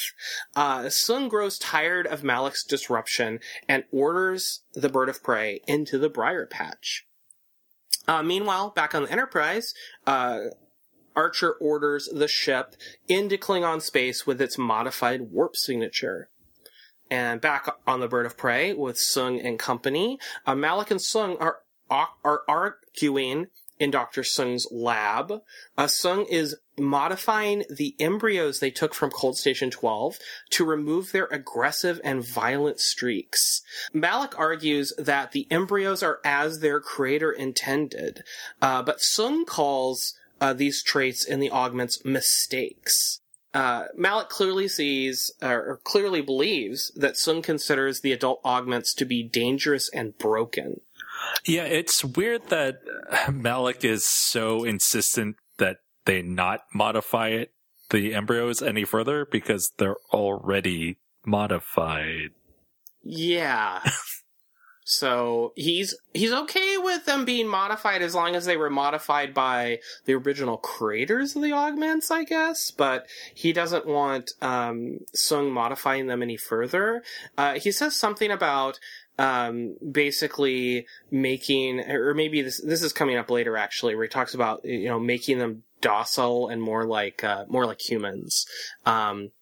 [0.55, 6.11] Uh, Soong grows tired of Malik's disruption and orders the bird of prey into the
[6.11, 7.07] briar patch.
[8.07, 9.74] Uh, meanwhile, back on the Enterprise,
[10.07, 10.38] uh,
[11.16, 12.76] Archer orders the ship
[13.09, 16.29] into Klingon space with its modified warp signature.
[17.11, 21.40] And back on the Bird of Prey with Soong and company, uh, Malik and Soong
[21.40, 23.46] are are arguing
[23.79, 24.22] in Dr.
[24.22, 25.42] Soong's lab.
[25.76, 30.18] Uh, Soong is modifying the embryos they took from Cold Station 12
[30.50, 33.62] to remove their aggressive and violent streaks.
[33.92, 38.22] Malik argues that the embryos are as their creator intended,
[38.62, 43.20] uh, but Soong calls uh, these traits in the augments mistakes.
[43.55, 49.22] Uh, Malik clearly sees, or clearly believes, that Soong considers the adult augments to be
[49.22, 50.83] dangerous and broken.
[51.46, 52.81] Yeah, it's weird that
[53.33, 57.53] Malik is so insistent that they not modify it,
[57.90, 62.31] the embryos any further because they're already modified.
[63.03, 63.81] Yeah.
[64.88, 69.81] so he's he's okay with them being modified as long as they were modified by
[70.05, 72.70] the original creators of the augments, I guess.
[72.70, 77.03] But he doesn't want um, Soong modifying them any further.
[77.37, 78.79] Uh, he says something about
[79.18, 84.35] um, basically making, or maybe this this is coming up later actually, where he talks
[84.35, 88.46] about you know making them docile and more like uh, more like humans.
[88.85, 89.33] Um,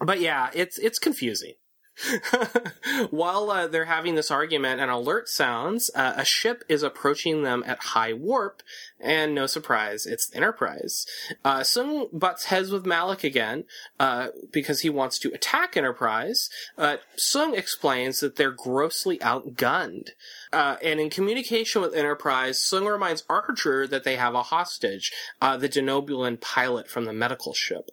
[0.00, 1.54] but yeah, it's it's confusing.
[3.10, 5.90] While uh, they're having this argument, an alert sounds.
[5.94, 8.62] Uh, a ship is approaching them at high warp,
[8.98, 11.06] and no surprise, it's Enterprise.
[11.44, 13.64] Uh, Soong butts heads with Malik again
[14.00, 16.48] uh, because he wants to attack Enterprise.
[16.78, 20.10] Uh, Soong explains that they're grossly outgunned.
[20.52, 25.56] Uh, and in communication with Enterprise, Soong reminds Archer that they have a hostage, uh,
[25.56, 27.90] the Denobulan pilot from the medical ship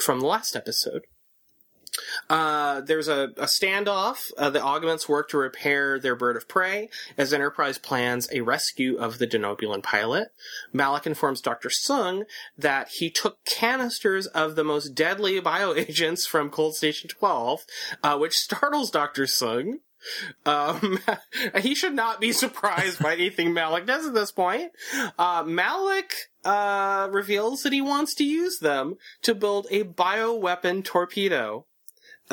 [0.00, 1.06] from the last episode.
[2.28, 4.30] Uh, there's a, a standoff.
[4.36, 8.96] Uh, the augments work to repair their bird of prey as Enterprise plans a rescue
[8.96, 10.28] of the Denobulan pilot.
[10.72, 11.68] Malik informs Dr.
[11.68, 12.24] Soong
[12.56, 17.64] that he took canisters of the most deadly bioagents from Cold Station 12,
[18.02, 19.24] uh, which startles Dr.
[19.24, 19.80] Soong.
[20.46, 21.00] Um,
[21.60, 24.72] he should not be surprised by anything Malik does at this point.
[25.18, 31.66] Uh, Malik uh, reveals that he wants to use them to build a bioweapon torpedo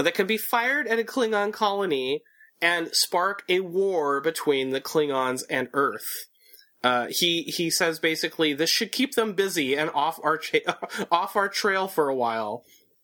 [0.04, 2.22] that can be fired at a Klingon colony
[2.62, 6.28] and spark a war between the Klingons and Earth.
[6.84, 10.40] Uh, he he says basically this should keep them busy and off our
[11.12, 12.64] off our trail for a while.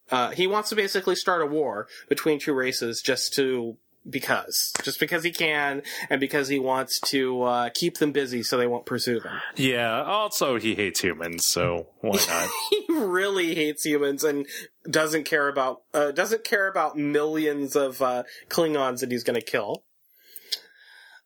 [0.10, 3.78] Uh, he wants to basically start a war between two races just to
[4.10, 8.58] because just because he can and because he wants to uh, keep them busy so
[8.58, 9.40] they won't pursue them.
[9.56, 10.02] Yeah.
[10.04, 12.50] Also, he hates humans, so why not?
[12.70, 14.46] he really hates humans and
[14.90, 19.46] doesn't care about uh, doesn't care about millions of uh, Klingons that he's going to
[19.46, 19.84] kill.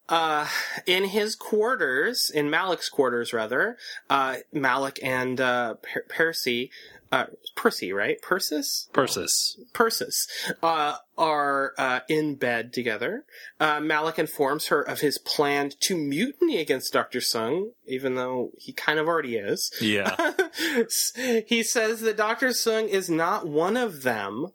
[0.08, 0.48] Uh,
[0.86, 3.76] in his quarters, in Malik's quarters, rather,
[4.08, 6.70] uh, Malik and uh, per- Percy,
[7.16, 7.26] uh,
[7.56, 8.22] Percy, right?
[8.22, 8.90] Persis?
[8.92, 9.58] Persis.
[9.74, 10.28] Persis,
[10.62, 13.24] uh, are uh, in bed together.
[13.58, 17.20] Uh, Malik informs her of his plan to mutiny against Dr.
[17.20, 19.72] Soong, even though he kind of already is.
[19.80, 20.14] Yeah.
[21.48, 22.50] he says that Dr.
[22.50, 24.48] Soong is not one of them,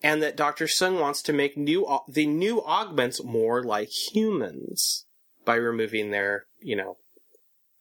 [0.00, 0.66] and that Dr.
[0.66, 5.04] Soong wants to make new the new augments more like humans
[5.44, 6.96] by removing their, you know,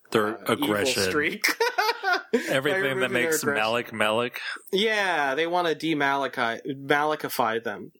[0.09, 1.39] Their uh, aggression.
[2.49, 3.43] Everything that makes.
[3.43, 4.39] Malik Malik.
[4.71, 7.91] Yeah, they want to demaliki malikify them.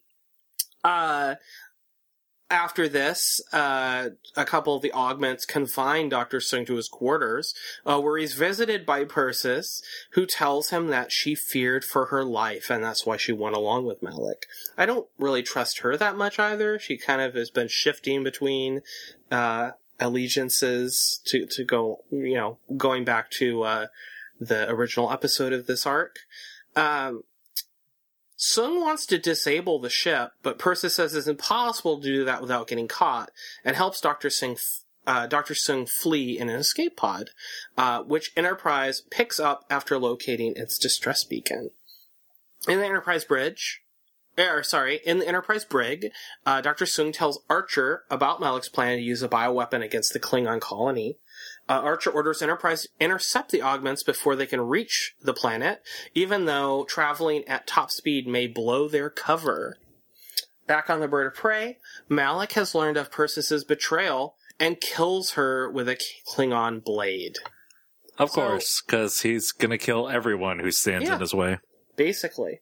[0.83, 1.35] Uh,
[2.53, 6.37] after this, uh, a couple of the augments confine Dr.
[6.37, 11.33] Soong to his quarters, uh, where he's visited by Persis, who tells him that she
[11.33, 14.45] feared for her life, and that's why she went along with Malik.
[14.77, 16.77] I don't really trust her that much either.
[16.77, 18.81] She kind of has been shifting between,
[19.31, 19.71] uh,
[20.03, 23.87] allegiances to, to go, you know, going back to, uh,
[24.39, 26.17] the original episode of this arc.
[26.75, 27.23] Um,
[28.37, 32.67] Soong wants to disable the ship, but Persis says it's impossible to do that without
[32.67, 33.31] getting caught,
[33.63, 34.59] and helps Doctor Soong,
[35.07, 37.29] uh, Doctor Soong flee in an escape pod,
[37.77, 41.69] uh, which Enterprise picks up after locating its distress beacon.
[42.67, 43.82] In the Enterprise bridge,
[44.37, 46.07] or sorry, in the Enterprise brig,
[46.45, 46.85] uh, Dr.
[46.85, 51.17] Soong tells Archer about Malik's plan to use a bioweapon against the Klingon colony.
[51.69, 55.81] Uh, Archer orders Enterprise intercept the augments before they can reach the planet,
[56.13, 59.77] even though traveling at top speed may blow their cover.
[60.67, 61.77] Back on the Bird of Prey,
[62.09, 67.37] Malik has learned of Persis's betrayal and kills her with a Klingon blade.
[68.17, 71.15] Of So- course, because he's gonna kill everyone who stands Yeah.
[71.15, 71.59] in his way.
[71.95, 72.61] basically.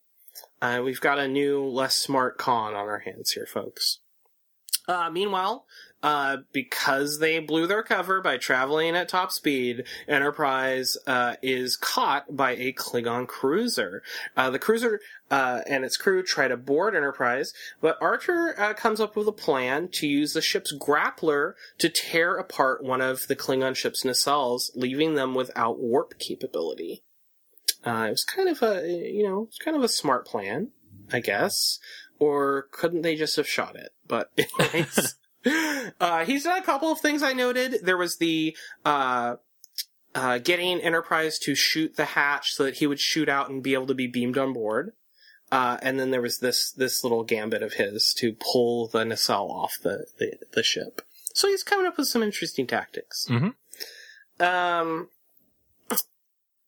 [0.62, 4.00] Uh, we've got a new, less smart Khan on our hands here, folks.
[4.88, 5.65] Uh, meanwhile,
[6.04, 12.36] uh, because they blew their cover by traveling at top speed, Enterprise uh, is caught
[12.36, 14.02] by a Klingon cruiser.
[14.36, 19.00] Uh, the cruiser uh, and its crew try to board Enterprise, but Archer uh, comes
[19.00, 23.36] up with a plan to use the ship's grappler to tear apart one of the
[23.36, 27.04] Klingon ship's nacelles, leaving them without warp capability.
[27.86, 30.70] Uh, it was kind of a, you know, it's kind of a smart plan,
[31.12, 31.80] I guess.
[32.20, 33.89] Or couldn't they just have shot it?
[34.08, 35.15] But anyways,
[36.00, 37.80] uh, he's done a couple of things I noted.
[37.84, 39.38] There was the, uh,
[40.13, 43.74] uh, getting Enterprise to shoot the hatch so that he would shoot out and be
[43.74, 44.91] able to be beamed on board.
[45.52, 49.52] Uh, and then there was this, this little gambit of his to pull the nacelle
[49.52, 51.02] off the, the, the ship.
[51.34, 53.26] So he's coming up with some interesting tactics.
[53.30, 53.54] Mhm.
[54.39, 55.10] Um,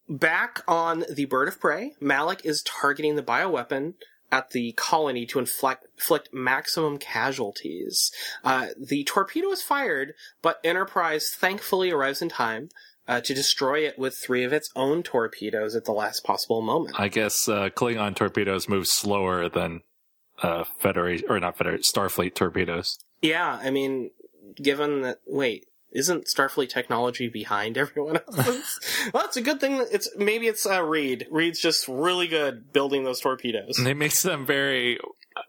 [0.10, 3.94] back on the Bird of Prey, Malik is targeting the bioweapon
[4.32, 8.12] at the colony to inflict, inflict maximum casualties.
[8.44, 12.70] Uh, the torpedo is fired, but Enterprise thankfully arrives in time
[13.08, 17.00] uh, to destroy it with three of its own torpedoes at the last possible moment.
[17.00, 19.82] I guess uh, Klingon torpedoes move slower than
[20.42, 22.98] uh, Federation or not Federation Starfleet torpedoes.
[23.22, 24.12] Yeah, I mean,
[24.56, 28.80] given that, wait, isn't Starfleet technology behind everyone else?
[29.14, 29.78] well, it's a good thing.
[29.78, 31.28] That it's maybe it's uh, Reed.
[31.32, 33.78] Reed's just really good building those torpedoes.
[33.80, 35.00] And it makes them very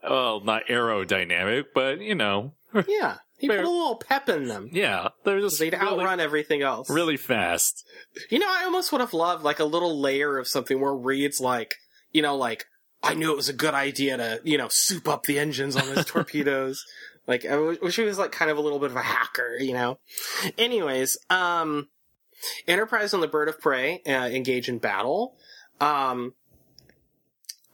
[0.02, 2.52] well, not aerodynamic, but you know,
[2.88, 4.70] yeah, he put a little pep in them.
[4.72, 6.88] yeah, they're just They'd really, outrun everything else.
[6.90, 7.84] really fast.
[8.30, 11.40] You know, I almost would have loved like a little layer of something where Reed's
[11.40, 11.74] like,
[12.12, 12.64] you know, like
[13.02, 15.86] I knew it was a good idea to, you know, soup up the engines on
[15.94, 16.82] those torpedoes.
[17.26, 19.72] Like, I wish he was like kind of a little bit of a hacker, you
[19.72, 19.98] know.
[20.58, 21.88] Anyways, um,
[22.68, 25.34] Enterprise and the Bird of Prey uh, engage in battle.
[25.80, 26.34] Um,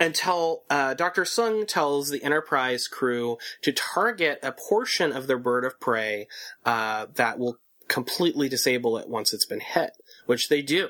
[0.01, 1.25] until uh, Dr.
[1.25, 6.27] Soong tells the Enterprise crew to target a portion of their bird of prey
[6.65, 9.93] uh, that will completely disable it once it's been hit,
[10.25, 10.89] which they do.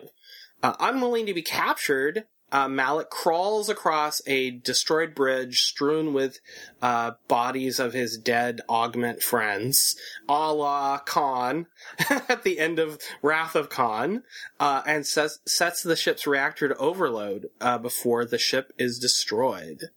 [0.62, 6.40] Uh, unwilling to be captured, uh, Malik crawls across a destroyed bridge strewn with
[6.82, 9.96] uh, bodies of his dead augment friends,
[10.28, 11.66] a la Khan
[12.10, 14.22] at the end of Wrath of Khan,
[14.58, 19.90] uh, and sets, sets the ship's reactor to overload uh, before the ship is destroyed.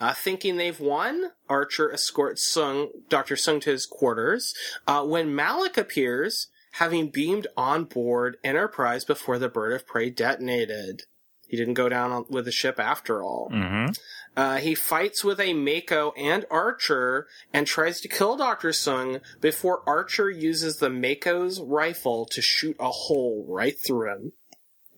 [0.00, 3.34] Uh, thinking they've won, Archer escorts Soong, Dr.
[3.34, 4.54] Soong to his quarters.
[4.86, 11.02] Uh, when Malik appears, having beamed on board Enterprise before the bird of prey detonated.
[11.48, 13.50] He didn't go down with the ship after all.
[13.52, 13.92] Mm-hmm.
[14.36, 18.68] Uh, he fights with a MACO and Archer and tries to kill Dr.
[18.68, 24.32] Soong before Archer uses the MACO's rifle to shoot a hole right through him,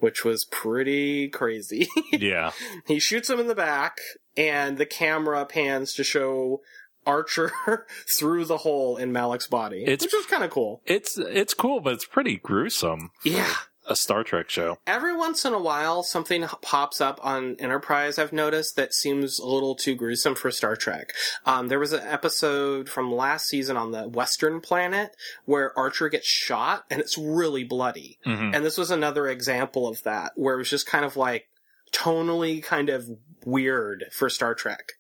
[0.00, 1.88] which was pretty crazy.
[2.12, 2.50] Yeah.
[2.86, 3.96] he shoots him in the back,
[4.36, 6.60] and the camera pans to show
[7.06, 7.52] Archer
[8.18, 10.82] through the hole in Malik's body, It's- which is kind of cool.
[10.84, 13.10] It's it's cool, but it's pretty gruesome.
[13.24, 13.54] Yeah.
[13.90, 14.78] A Star Trek show.
[14.86, 18.18] Every once in a while, something pops up on Enterprise.
[18.18, 21.12] I've noticed that seems a little too gruesome for Star Trek.
[21.44, 26.28] Um, there was an episode from last season on the Western Planet where Archer gets
[26.28, 28.18] shot, and it's really bloody.
[28.24, 28.54] Mhm.
[28.54, 31.48] And this was another example of that, where it was just kind of like
[31.92, 33.08] tonally kind of
[33.44, 34.92] weird for Star Trek.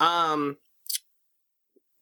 [0.00, 0.58] Um,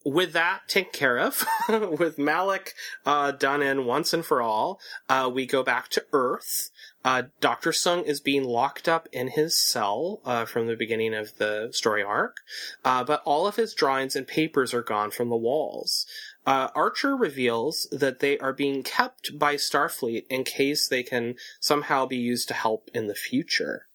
[0.04, 1.46] with that taken care of,
[1.98, 2.74] with Malik
[3.06, 4.78] uh, done in once and for all,
[5.08, 6.70] uh, we go back to Earth.
[7.04, 7.70] Uh, Dr.
[7.70, 12.02] Soong is being locked up in his cell uh, from the beginning of the story
[12.02, 12.38] arc,
[12.84, 16.06] uh, but all of his drawings and papers are gone from the walls.
[16.46, 22.06] Uh, Archer reveals that they are being kept by Starfleet in case they can somehow
[22.06, 23.86] be used to help in the future.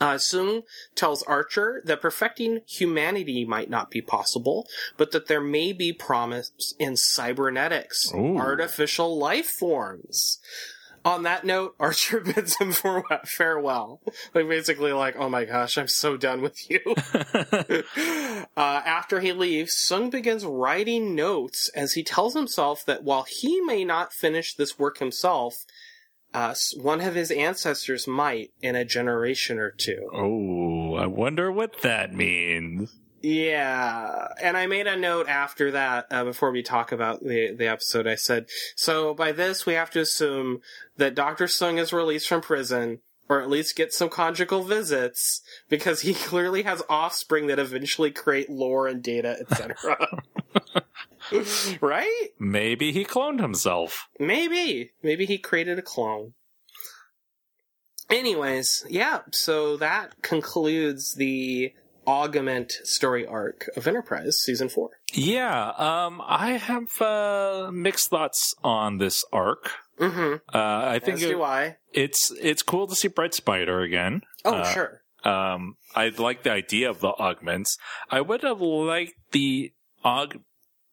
[0.00, 0.64] Uh, Soong
[0.94, 4.66] tells Archer that perfecting humanity might not be possible,
[4.96, 8.36] but that there may be promise in cybernetics, Ooh.
[8.36, 10.40] artificial life forms.
[11.04, 14.00] On that note, Archer bids him for farewell.
[14.34, 16.80] Like basically, like, oh my gosh, I'm so done with you.
[18.56, 23.60] uh, after he leaves, Soong begins writing notes as he tells himself that while he
[23.60, 25.66] may not finish this work himself,
[26.34, 30.10] uh, one of his ancestors might in a generation or two.
[30.12, 32.96] Oh, I wonder what that means.
[33.22, 37.68] Yeah, and I made a note after that uh, before we talk about the the
[37.68, 38.06] episode.
[38.06, 40.60] I said, so by this we have to assume
[40.98, 42.98] that Doctor Soong is released from prison,
[43.28, 48.50] or at least get some conjugal visits, because he clearly has offspring that eventually create
[48.50, 50.22] lore and data, etc.
[51.80, 52.28] right?
[52.38, 54.08] Maybe he cloned himself.
[54.18, 54.92] Maybe.
[55.02, 56.34] Maybe he created a clone.
[58.10, 61.72] Anyways, yeah, so that concludes the
[62.06, 64.90] augment story arc of Enterprise season four.
[65.12, 69.70] Yeah, um, I have uh, mixed thoughts on this arc.
[69.98, 70.34] Mm-hmm.
[70.54, 71.76] Uh, I think As it- do I.
[71.92, 74.22] it's it's cool to see Brent Spiner again.
[74.44, 75.00] Oh, Uh, sure.
[75.24, 77.78] Um, I like the idea of the augments.
[78.10, 79.72] I would have liked the
[80.04, 80.40] aug.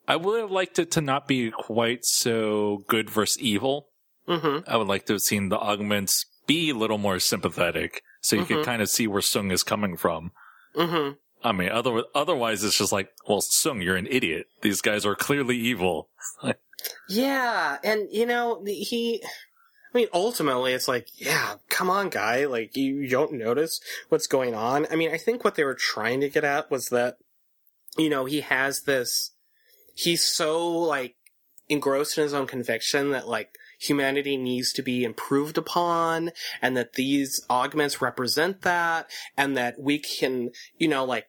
[0.07, 3.87] I would have liked it to not be quite so good versus evil.
[4.27, 4.69] Mm-hmm.
[4.69, 8.43] I would like to have seen the augments be a little more sympathetic, so you
[8.43, 8.47] Mhm.
[8.47, 10.31] could kind of see where Soong is coming from.
[10.75, 11.13] Mm-hmm.
[11.43, 14.47] I mean, other, otherwise it's just like, well, Soong, you're an idiot.
[14.61, 16.09] These guys are clearly evil.
[17.09, 19.21] Yeah, and you know, he.
[19.93, 22.45] I mean, ultimately, it's like, yeah, come on, guy.
[22.45, 24.87] Like, you, don't notice what's going on.
[24.89, 27.17] I mean, I think what they were trying to get at was that,
[27.97, 29.31] you know, he has this.
[29.93, 31.15] He's so, like,
[31.67, 36.93] engrossed in his own conviction that, like, humanity needs to be improved upon, and that
[36.93, 41.27] these augments represent that, and that we can, you know, like,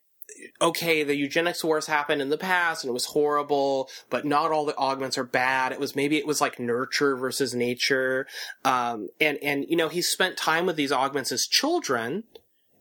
[0.60, 4.64] okay, the eugenics wars happened in the past and it was horrible, but not all
[4.64, 5.72] the augments are bad.
[5.72, 8.26] It was maybe it was like nurture versus nature.
[8.64, 12.24] Um, and, and, you know, he spent time with these augments as children.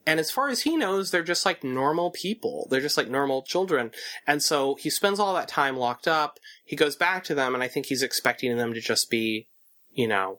[0.06, 2.66] And as far as he knows, they're just like normal people.
[2.70, 3.92] They're just like normal children.
[4.26, 6.38] And so he spends all that time locked up.
[6.64, 9.46] He goes back to them and I think he's expecting them to just be,
[9.92, 10.38] you know,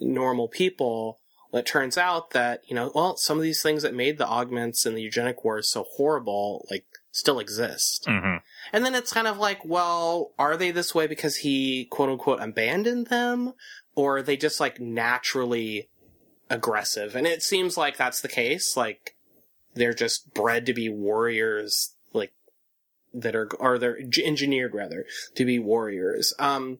[0.00, 1.19] normal people.
[1.50, 4.26] Well, it turns out that, you know, well, some of these things that made the
[4.26, 8.06] augments and the eugenic wars so horrible, like, still exist.
[8.08, 8.36] hmm
[8.72, 12.40] And then it's kind of like, well, are they this way because he, quote unquote,
[12.40, 13.54] abandoned them?
[13.96, 15.88] Or are they just, like, naturally
[16.48, 17.16] aggressive?
[17.16, 18.76] And it seems like that's the case.
[18.76, 19.16] Like,
[19.74, 22.32] they're just bred to be warriors, like,
[23.12, 26.32] that are, or they're engineered, rather, to be warriors.
[26.38, 26.78] Um,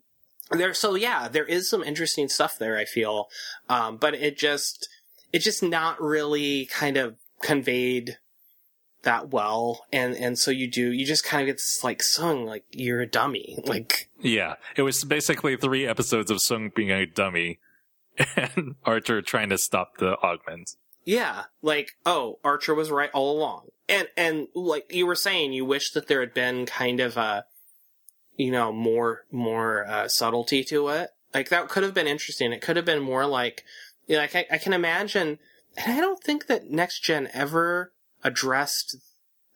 [0.50, 3.28] there, so yeah, there is some interesting stuff there, I feel.
[3.68, 4.88] Um, but it just,
[5.32, 8.18] it just not really kind of conveyed
[9.02, 9.86] that well.
[9.92, 13.00] And, and so you do, you just kind of get this, like Soong, like, you're
[13.00, 13.58] a dummy.
[13.64, 17.58] Like, Yeah, it was basically three episodes of Soong being a dummy
[18.36, 20.70] and Archer trying to stop the augment
[21.04, 25.64] Yeah, like oh, Archer was right all along, and and like you were saying, you
[25.64, 27.44] wish that there had been kind of a,
[28.40, 31.10] you know, more more uh, subtlety to it.
[31.34, 32.52] Like that could have been interesting.
[32.52, 33.64] It could have been more like,
[34.06, 35.38] you know, like I, I can imagine,
[35.76, 37.92] and I don't think that next gen ever
[38.24, 38.96] addressed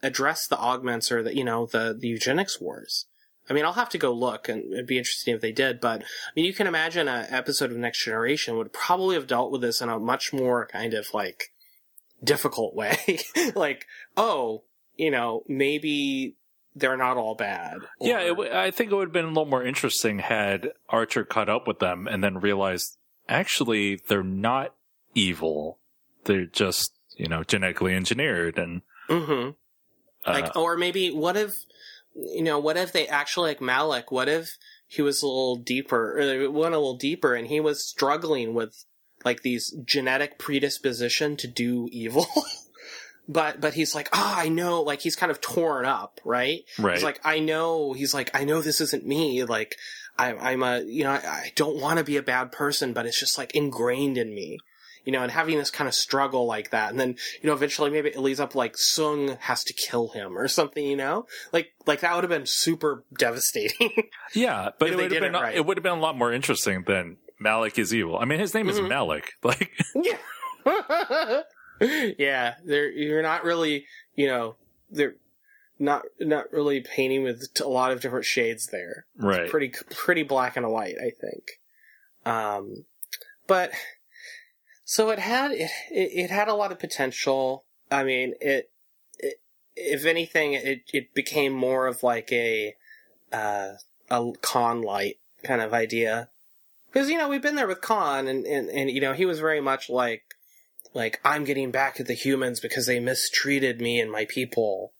[0.03, 3.07] addressed the augments or the you know the the eugenics wars.
[3.49, 5.81] I mean, I'll have to go look, and it'd be interesting if they did.
[5.81, 9.51] But I mean, you can imagine an episode of Next Generation would probably have dealt
[9.51, 11.53] with this in a much more kind of like
[12.23, 13.19] difficult way.
[13.55, 14.65] like, oh,
[14.95, 16.37] you know, maybe
[16.75, 17.79] they're not all bad.
[17.99, 20.73] Or, Yeah, it, w- I think it would have been a little more interesting had
[20.89, 22.97] Archer caught up with them and then realized
[23.29, 24.75] actually they're not
[25.15, 25.79] evil.
[26.25, 29.51] They're just, you know, genetically engineered and hmm
[30.27, 31.53] uh, like, or maybe what if,
[32.15, 34.11] you know, what if they actually like Malik?
[34.11, 34.57] What if
[34.87, 38.55] he was a little deeper, or they went a little deeper, and he was struggling
[38.55, 38.85] with
[39.25, 42.27] like these genetic predisposition to do evil.
[43.29, 46.61] But but he's like, ah, I know, like he's kind of torn up, right?
[46.79, 46.95] right.
[46.95, 47.93] He's like, I know.
[47.95, 49.45] He's like, I know this isn't me.
[49.45, 49.77] Like,
[50.19, 53.07] I'm, I'm a, you know, I, I don't want to be a bad person, but
[53.07, 54.59] it's just like ingrained in me,
[55.07, 56.91] you know, and having this kind of struggle like that.
[56.91, 60.37] And then, you know, eventually maybe it leads up like Soong has to kill him
[60.37, 63.91] or something, you know, like, like that would have been super devastating.
[64.35, 65.57] yeah, but it would have been it right.
[65.57, 68.19] it would have been a lot more interesting than Malik is evil.
[68.19, 68.89] I mean, his name is Mhm.
[68.89, 69.33] Malik.
[69.43, 70.19] Like, yeah.
[72.19, 72.55] yeah.
[72.65, 74.57] They're, you're not really, you know,
[74.91, 75.17] they're
[75.79, 79.07] not, not really painting with a lot of different shades there.
[79.19, 79.51] right.
[79.51, 81.61] pretty pretty black and white, I think.
[82.27, 82.85] Um,
[83.47, 83.73] but
[84.85, 87.65] so it had it, it it had a lot of potential.
[87.91, 88.71] I mean, it,
[89.19, 89.41] it
[89.77, 92.75] if anything, it it became more of like a
[93.33, 93.73] uh,
[94.11, 96.31] a Khan light kind of idea
[96.93, 99.41] because you know we've been there with Khan, and, and and you know he was
[99.41, 100.24] very much like
[100.95, 104.93] like I'm getting back at the humans because they mistreated me and my people.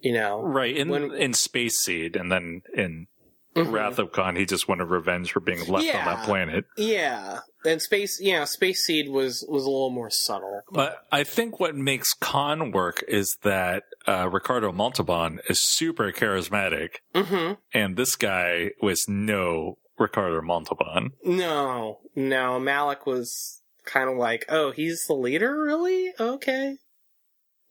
[0.00, 0.76] You know, Right.
[0.76, 3.08] In When- in Space Seed and then in
[3.56, 3.72] Mhm.
[3.72, 6.66] Wrath of Khan, he just wanted revenge for being left on that planet.
[6.76, 10.60] Yeah, and space, yeah, Space Seed was was a little more subtle.
[10.70, 16.98] But I think what makes Khan work is that uh, Ricardo Montalban is super charismatic,
[17.14, 21.14] hmm and this guy was no Ricardo Montalban.
[21.24, 26.12] No, no, Malik was kind of like, oh, he's the leader, really?
[26.20, 26.76] Okay.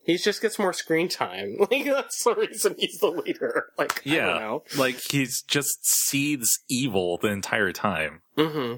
[0.02, 1.56] He just gets more screen time.
[1.70, 3.66] Like that's the reason he's the leader.
[3.78, 4.26] Like, I Yeah.
[4.26, 4.62] don't know.
[4.76, 8.22] Like he's just seeds evil the entire time.
[8.36, 8.74] hmm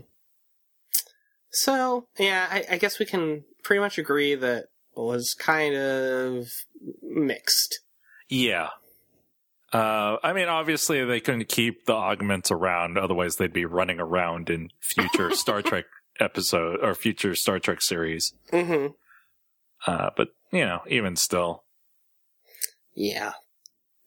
[1.51, 4.65] So, yeah, I, I guess we can pretty much agree that
[4.97, 6.47] it was kind of
[7.03, 7.81] mixed.
[8.29, 8.69] Yeah.
[9.73, 14.51] Uh, I mean, obviously they couldn't keep the augments around, otherwise they'd be running around
[14.51, 15.85] in future Star Trek
[16.21, 18.35] episode or future Star Trek series.
[18.51, 18.89] hmm
[19.87, 21.65] Uh, but you know, even still,
[22.95, 23.33] Yeah.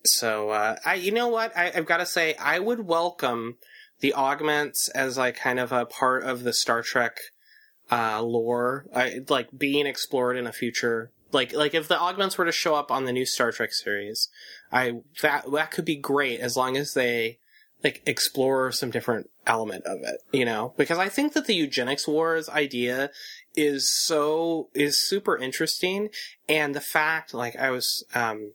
[0.05, 1.55] So, uh, I, you know what?
[1.57, 3.57] I, I've got to say, I would welcome
[4.01, 7.18] the augments as like kind of a part of the Star Trek,
[7.89, 11.11] uh, lore, I, like being explored in a future.
[11.32, 14.28] Like, like if the augments were to show up on the new Star Trek series,
[14.72, 17.39] I, that, that could be great as long as they,
[17.84, 20.74] like, explore some different element of it, you know?
[20.78, 23.12] Because I think that the eugenics wars idea
[23.56, 26.10] is so, is super interesting.
[26.50, 28.54] And the fact, like, I was, um,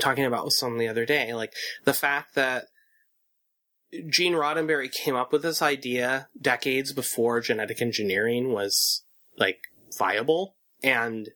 [0.00, 1.52] talking about with someone the other day, like
[1.84, 2.64] the fact that
[4.08, 9.04] Gene Roddenberry came up with this idea decades before genetic engineering was
[9.36, 9.58] like
[9.98, 11.28] viable, and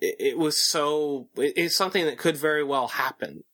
[0.00, 3.44] it, it was so it- it's something that could very well happen.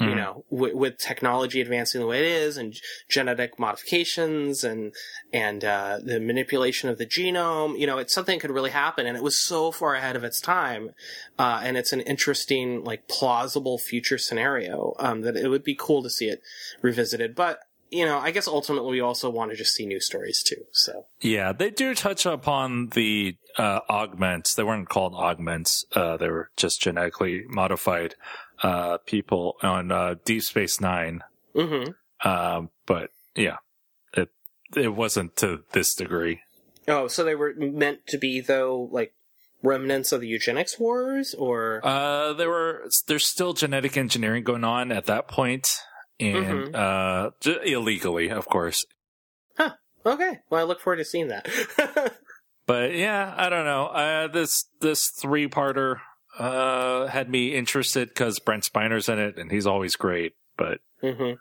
[0.00, 0.16] You Mhm.
[0.16, 2.74] know, with, with technology advancing the way it is, and
[3.08, 4.92] genetic modifications, and
[5.32, 9.06] and uh, the manipulation of the genome, you know, it's something that could really happen,
[9.06, 10.90] and it was so far ahead of its time
[11.38, 16.02] uh, and it's an interesting, like plausible future scenario um, that it would be cool
[16.02, 16.42] to see it
[16.82, 17.34] revisited.
[17.34, 20.64] But you know, I guess ultimately we also want to just see new stories too.
[20.72, 24.54] So yeah, they do touch upon the uh, augments.
[24.54, 28.16] They weren't called augments; uh, they were just genetically modified
[28.62, 31.22] uh, people on uh, Deep Space Nine.
[31.54, 31.90] mm-hmm.
[32.28, 33.56] Um, but yeah,
[34.14, 34.30] it
[34.76, 36.40] it wasn't to this degree.
[36.88, 39.12] oh, so they were meant to be though, like
[39.62, 44.90] remnants of the eugenics wars, or Uh, there were there's still genetic engineering going on
[44.92, 45.66] at that point,
[46.20, 46.74] and Mhm.
[46.74, 48.84] uh, j- illegally, of course.
[49.56, 49.72] Huh.
[50.06, 50.40] Okay.
[50.50, 51.48] Well, I look forward to seeing that.
[52.66, 53.88] But yeah, I don't know.
[53.88, 55.96] Uh, this this three parter
[56.38, 60.34] uh had me interested because Brent Spiner's in it, and he's always great.
[60.56, 61.32] But hmm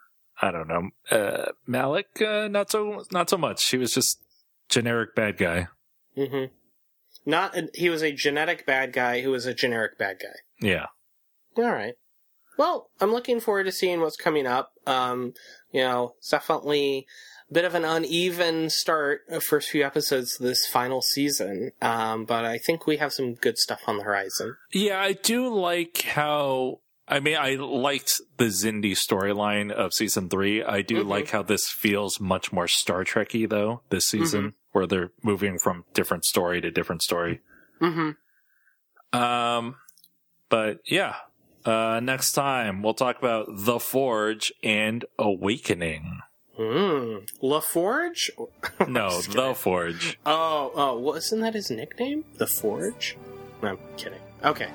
[0.41, 3.69] I don't know, uh, Malik, uh, not so not so much.
[3.69, 4.19] He was just
[4.67, 5.67] generic bad guy.
[6.17, 6.51] Mm-hmm.
[7.25, 10.39] Not a, he was a genetic bad guy who was a generic bad guy.
[10.59, 10.87] Yeah.
[11.57, 11.93] All right.
[12.57, 14.73] Well, I'm looking forward to seeing what's coming up.
[14.85, 15.33] Um,
[15.71, 17.07] you know, it's definitely
[17.51, 21.71] bit of an uneven start, uh, first few episodes this final season.
[21.81, 24.55] Um, but I think we have some good stuff on the horizon.
[24.71, 26.79] Yeah, I do like how.
[27.05, 30.63] I mean, I liked the Xindi storyline of season three.
[30.63, 31.07] I do Mhm.
[31.07, 35.83] like how this feels much more Star Trekky though this season, where they're moving from
[35.93, 37.41] different story to different story.
[37.81, 38.11] Mm-hmm.
[39.19, 39.75] Um,
[40.49, 41.15] but yeah,
[41.65, 46.19] uh, next time we'll talk about the Forge and Awakening.
[46.57, 47.27] Mm.
[47.41, 48.29] LaForge?
[48.87, 49.53] No, the.
[49.55, 50.19] Forge.
[50.25, 52.25] Oh, oh, wasn't that his nickname?
[52.37, 53.17] The Forge?
[53.61, 54.19] No, I'm kidding.
[54.43, 54.69] Okay.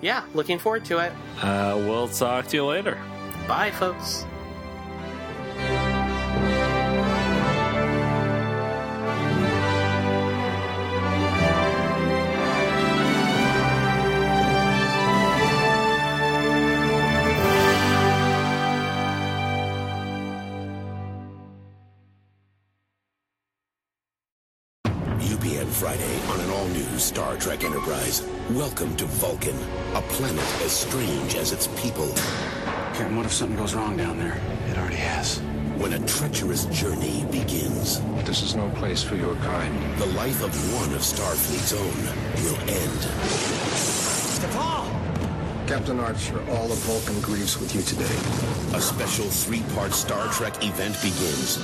[0.00, 1.12] Yeah, looking forward to it.
[1.42, 2.96] Uh, we'll talk to you later.
[3.48, 4.24] Bye, folks.
[27.08, 28.22] Star Trek Enterprise.
[28.50, 29.56] Welcome to Vulcan,
[29.94, 32.12] a planet as strange as its people.
[32.92, 34.38] Captain, what if something goes wrong down there?
[34.70, 35.38] It already has.
[35.78, 39.74] When a treacherous journey begins, This is no place for your kind.
[39.98, 41.96] the life of one of Starfleet's own
[42.44, 43.00] will end.
[45.66, 48.76] Captain Archer, all of Vulcan grieves with you today.
[48.76, 51.56] A special three-part Star Trek event begins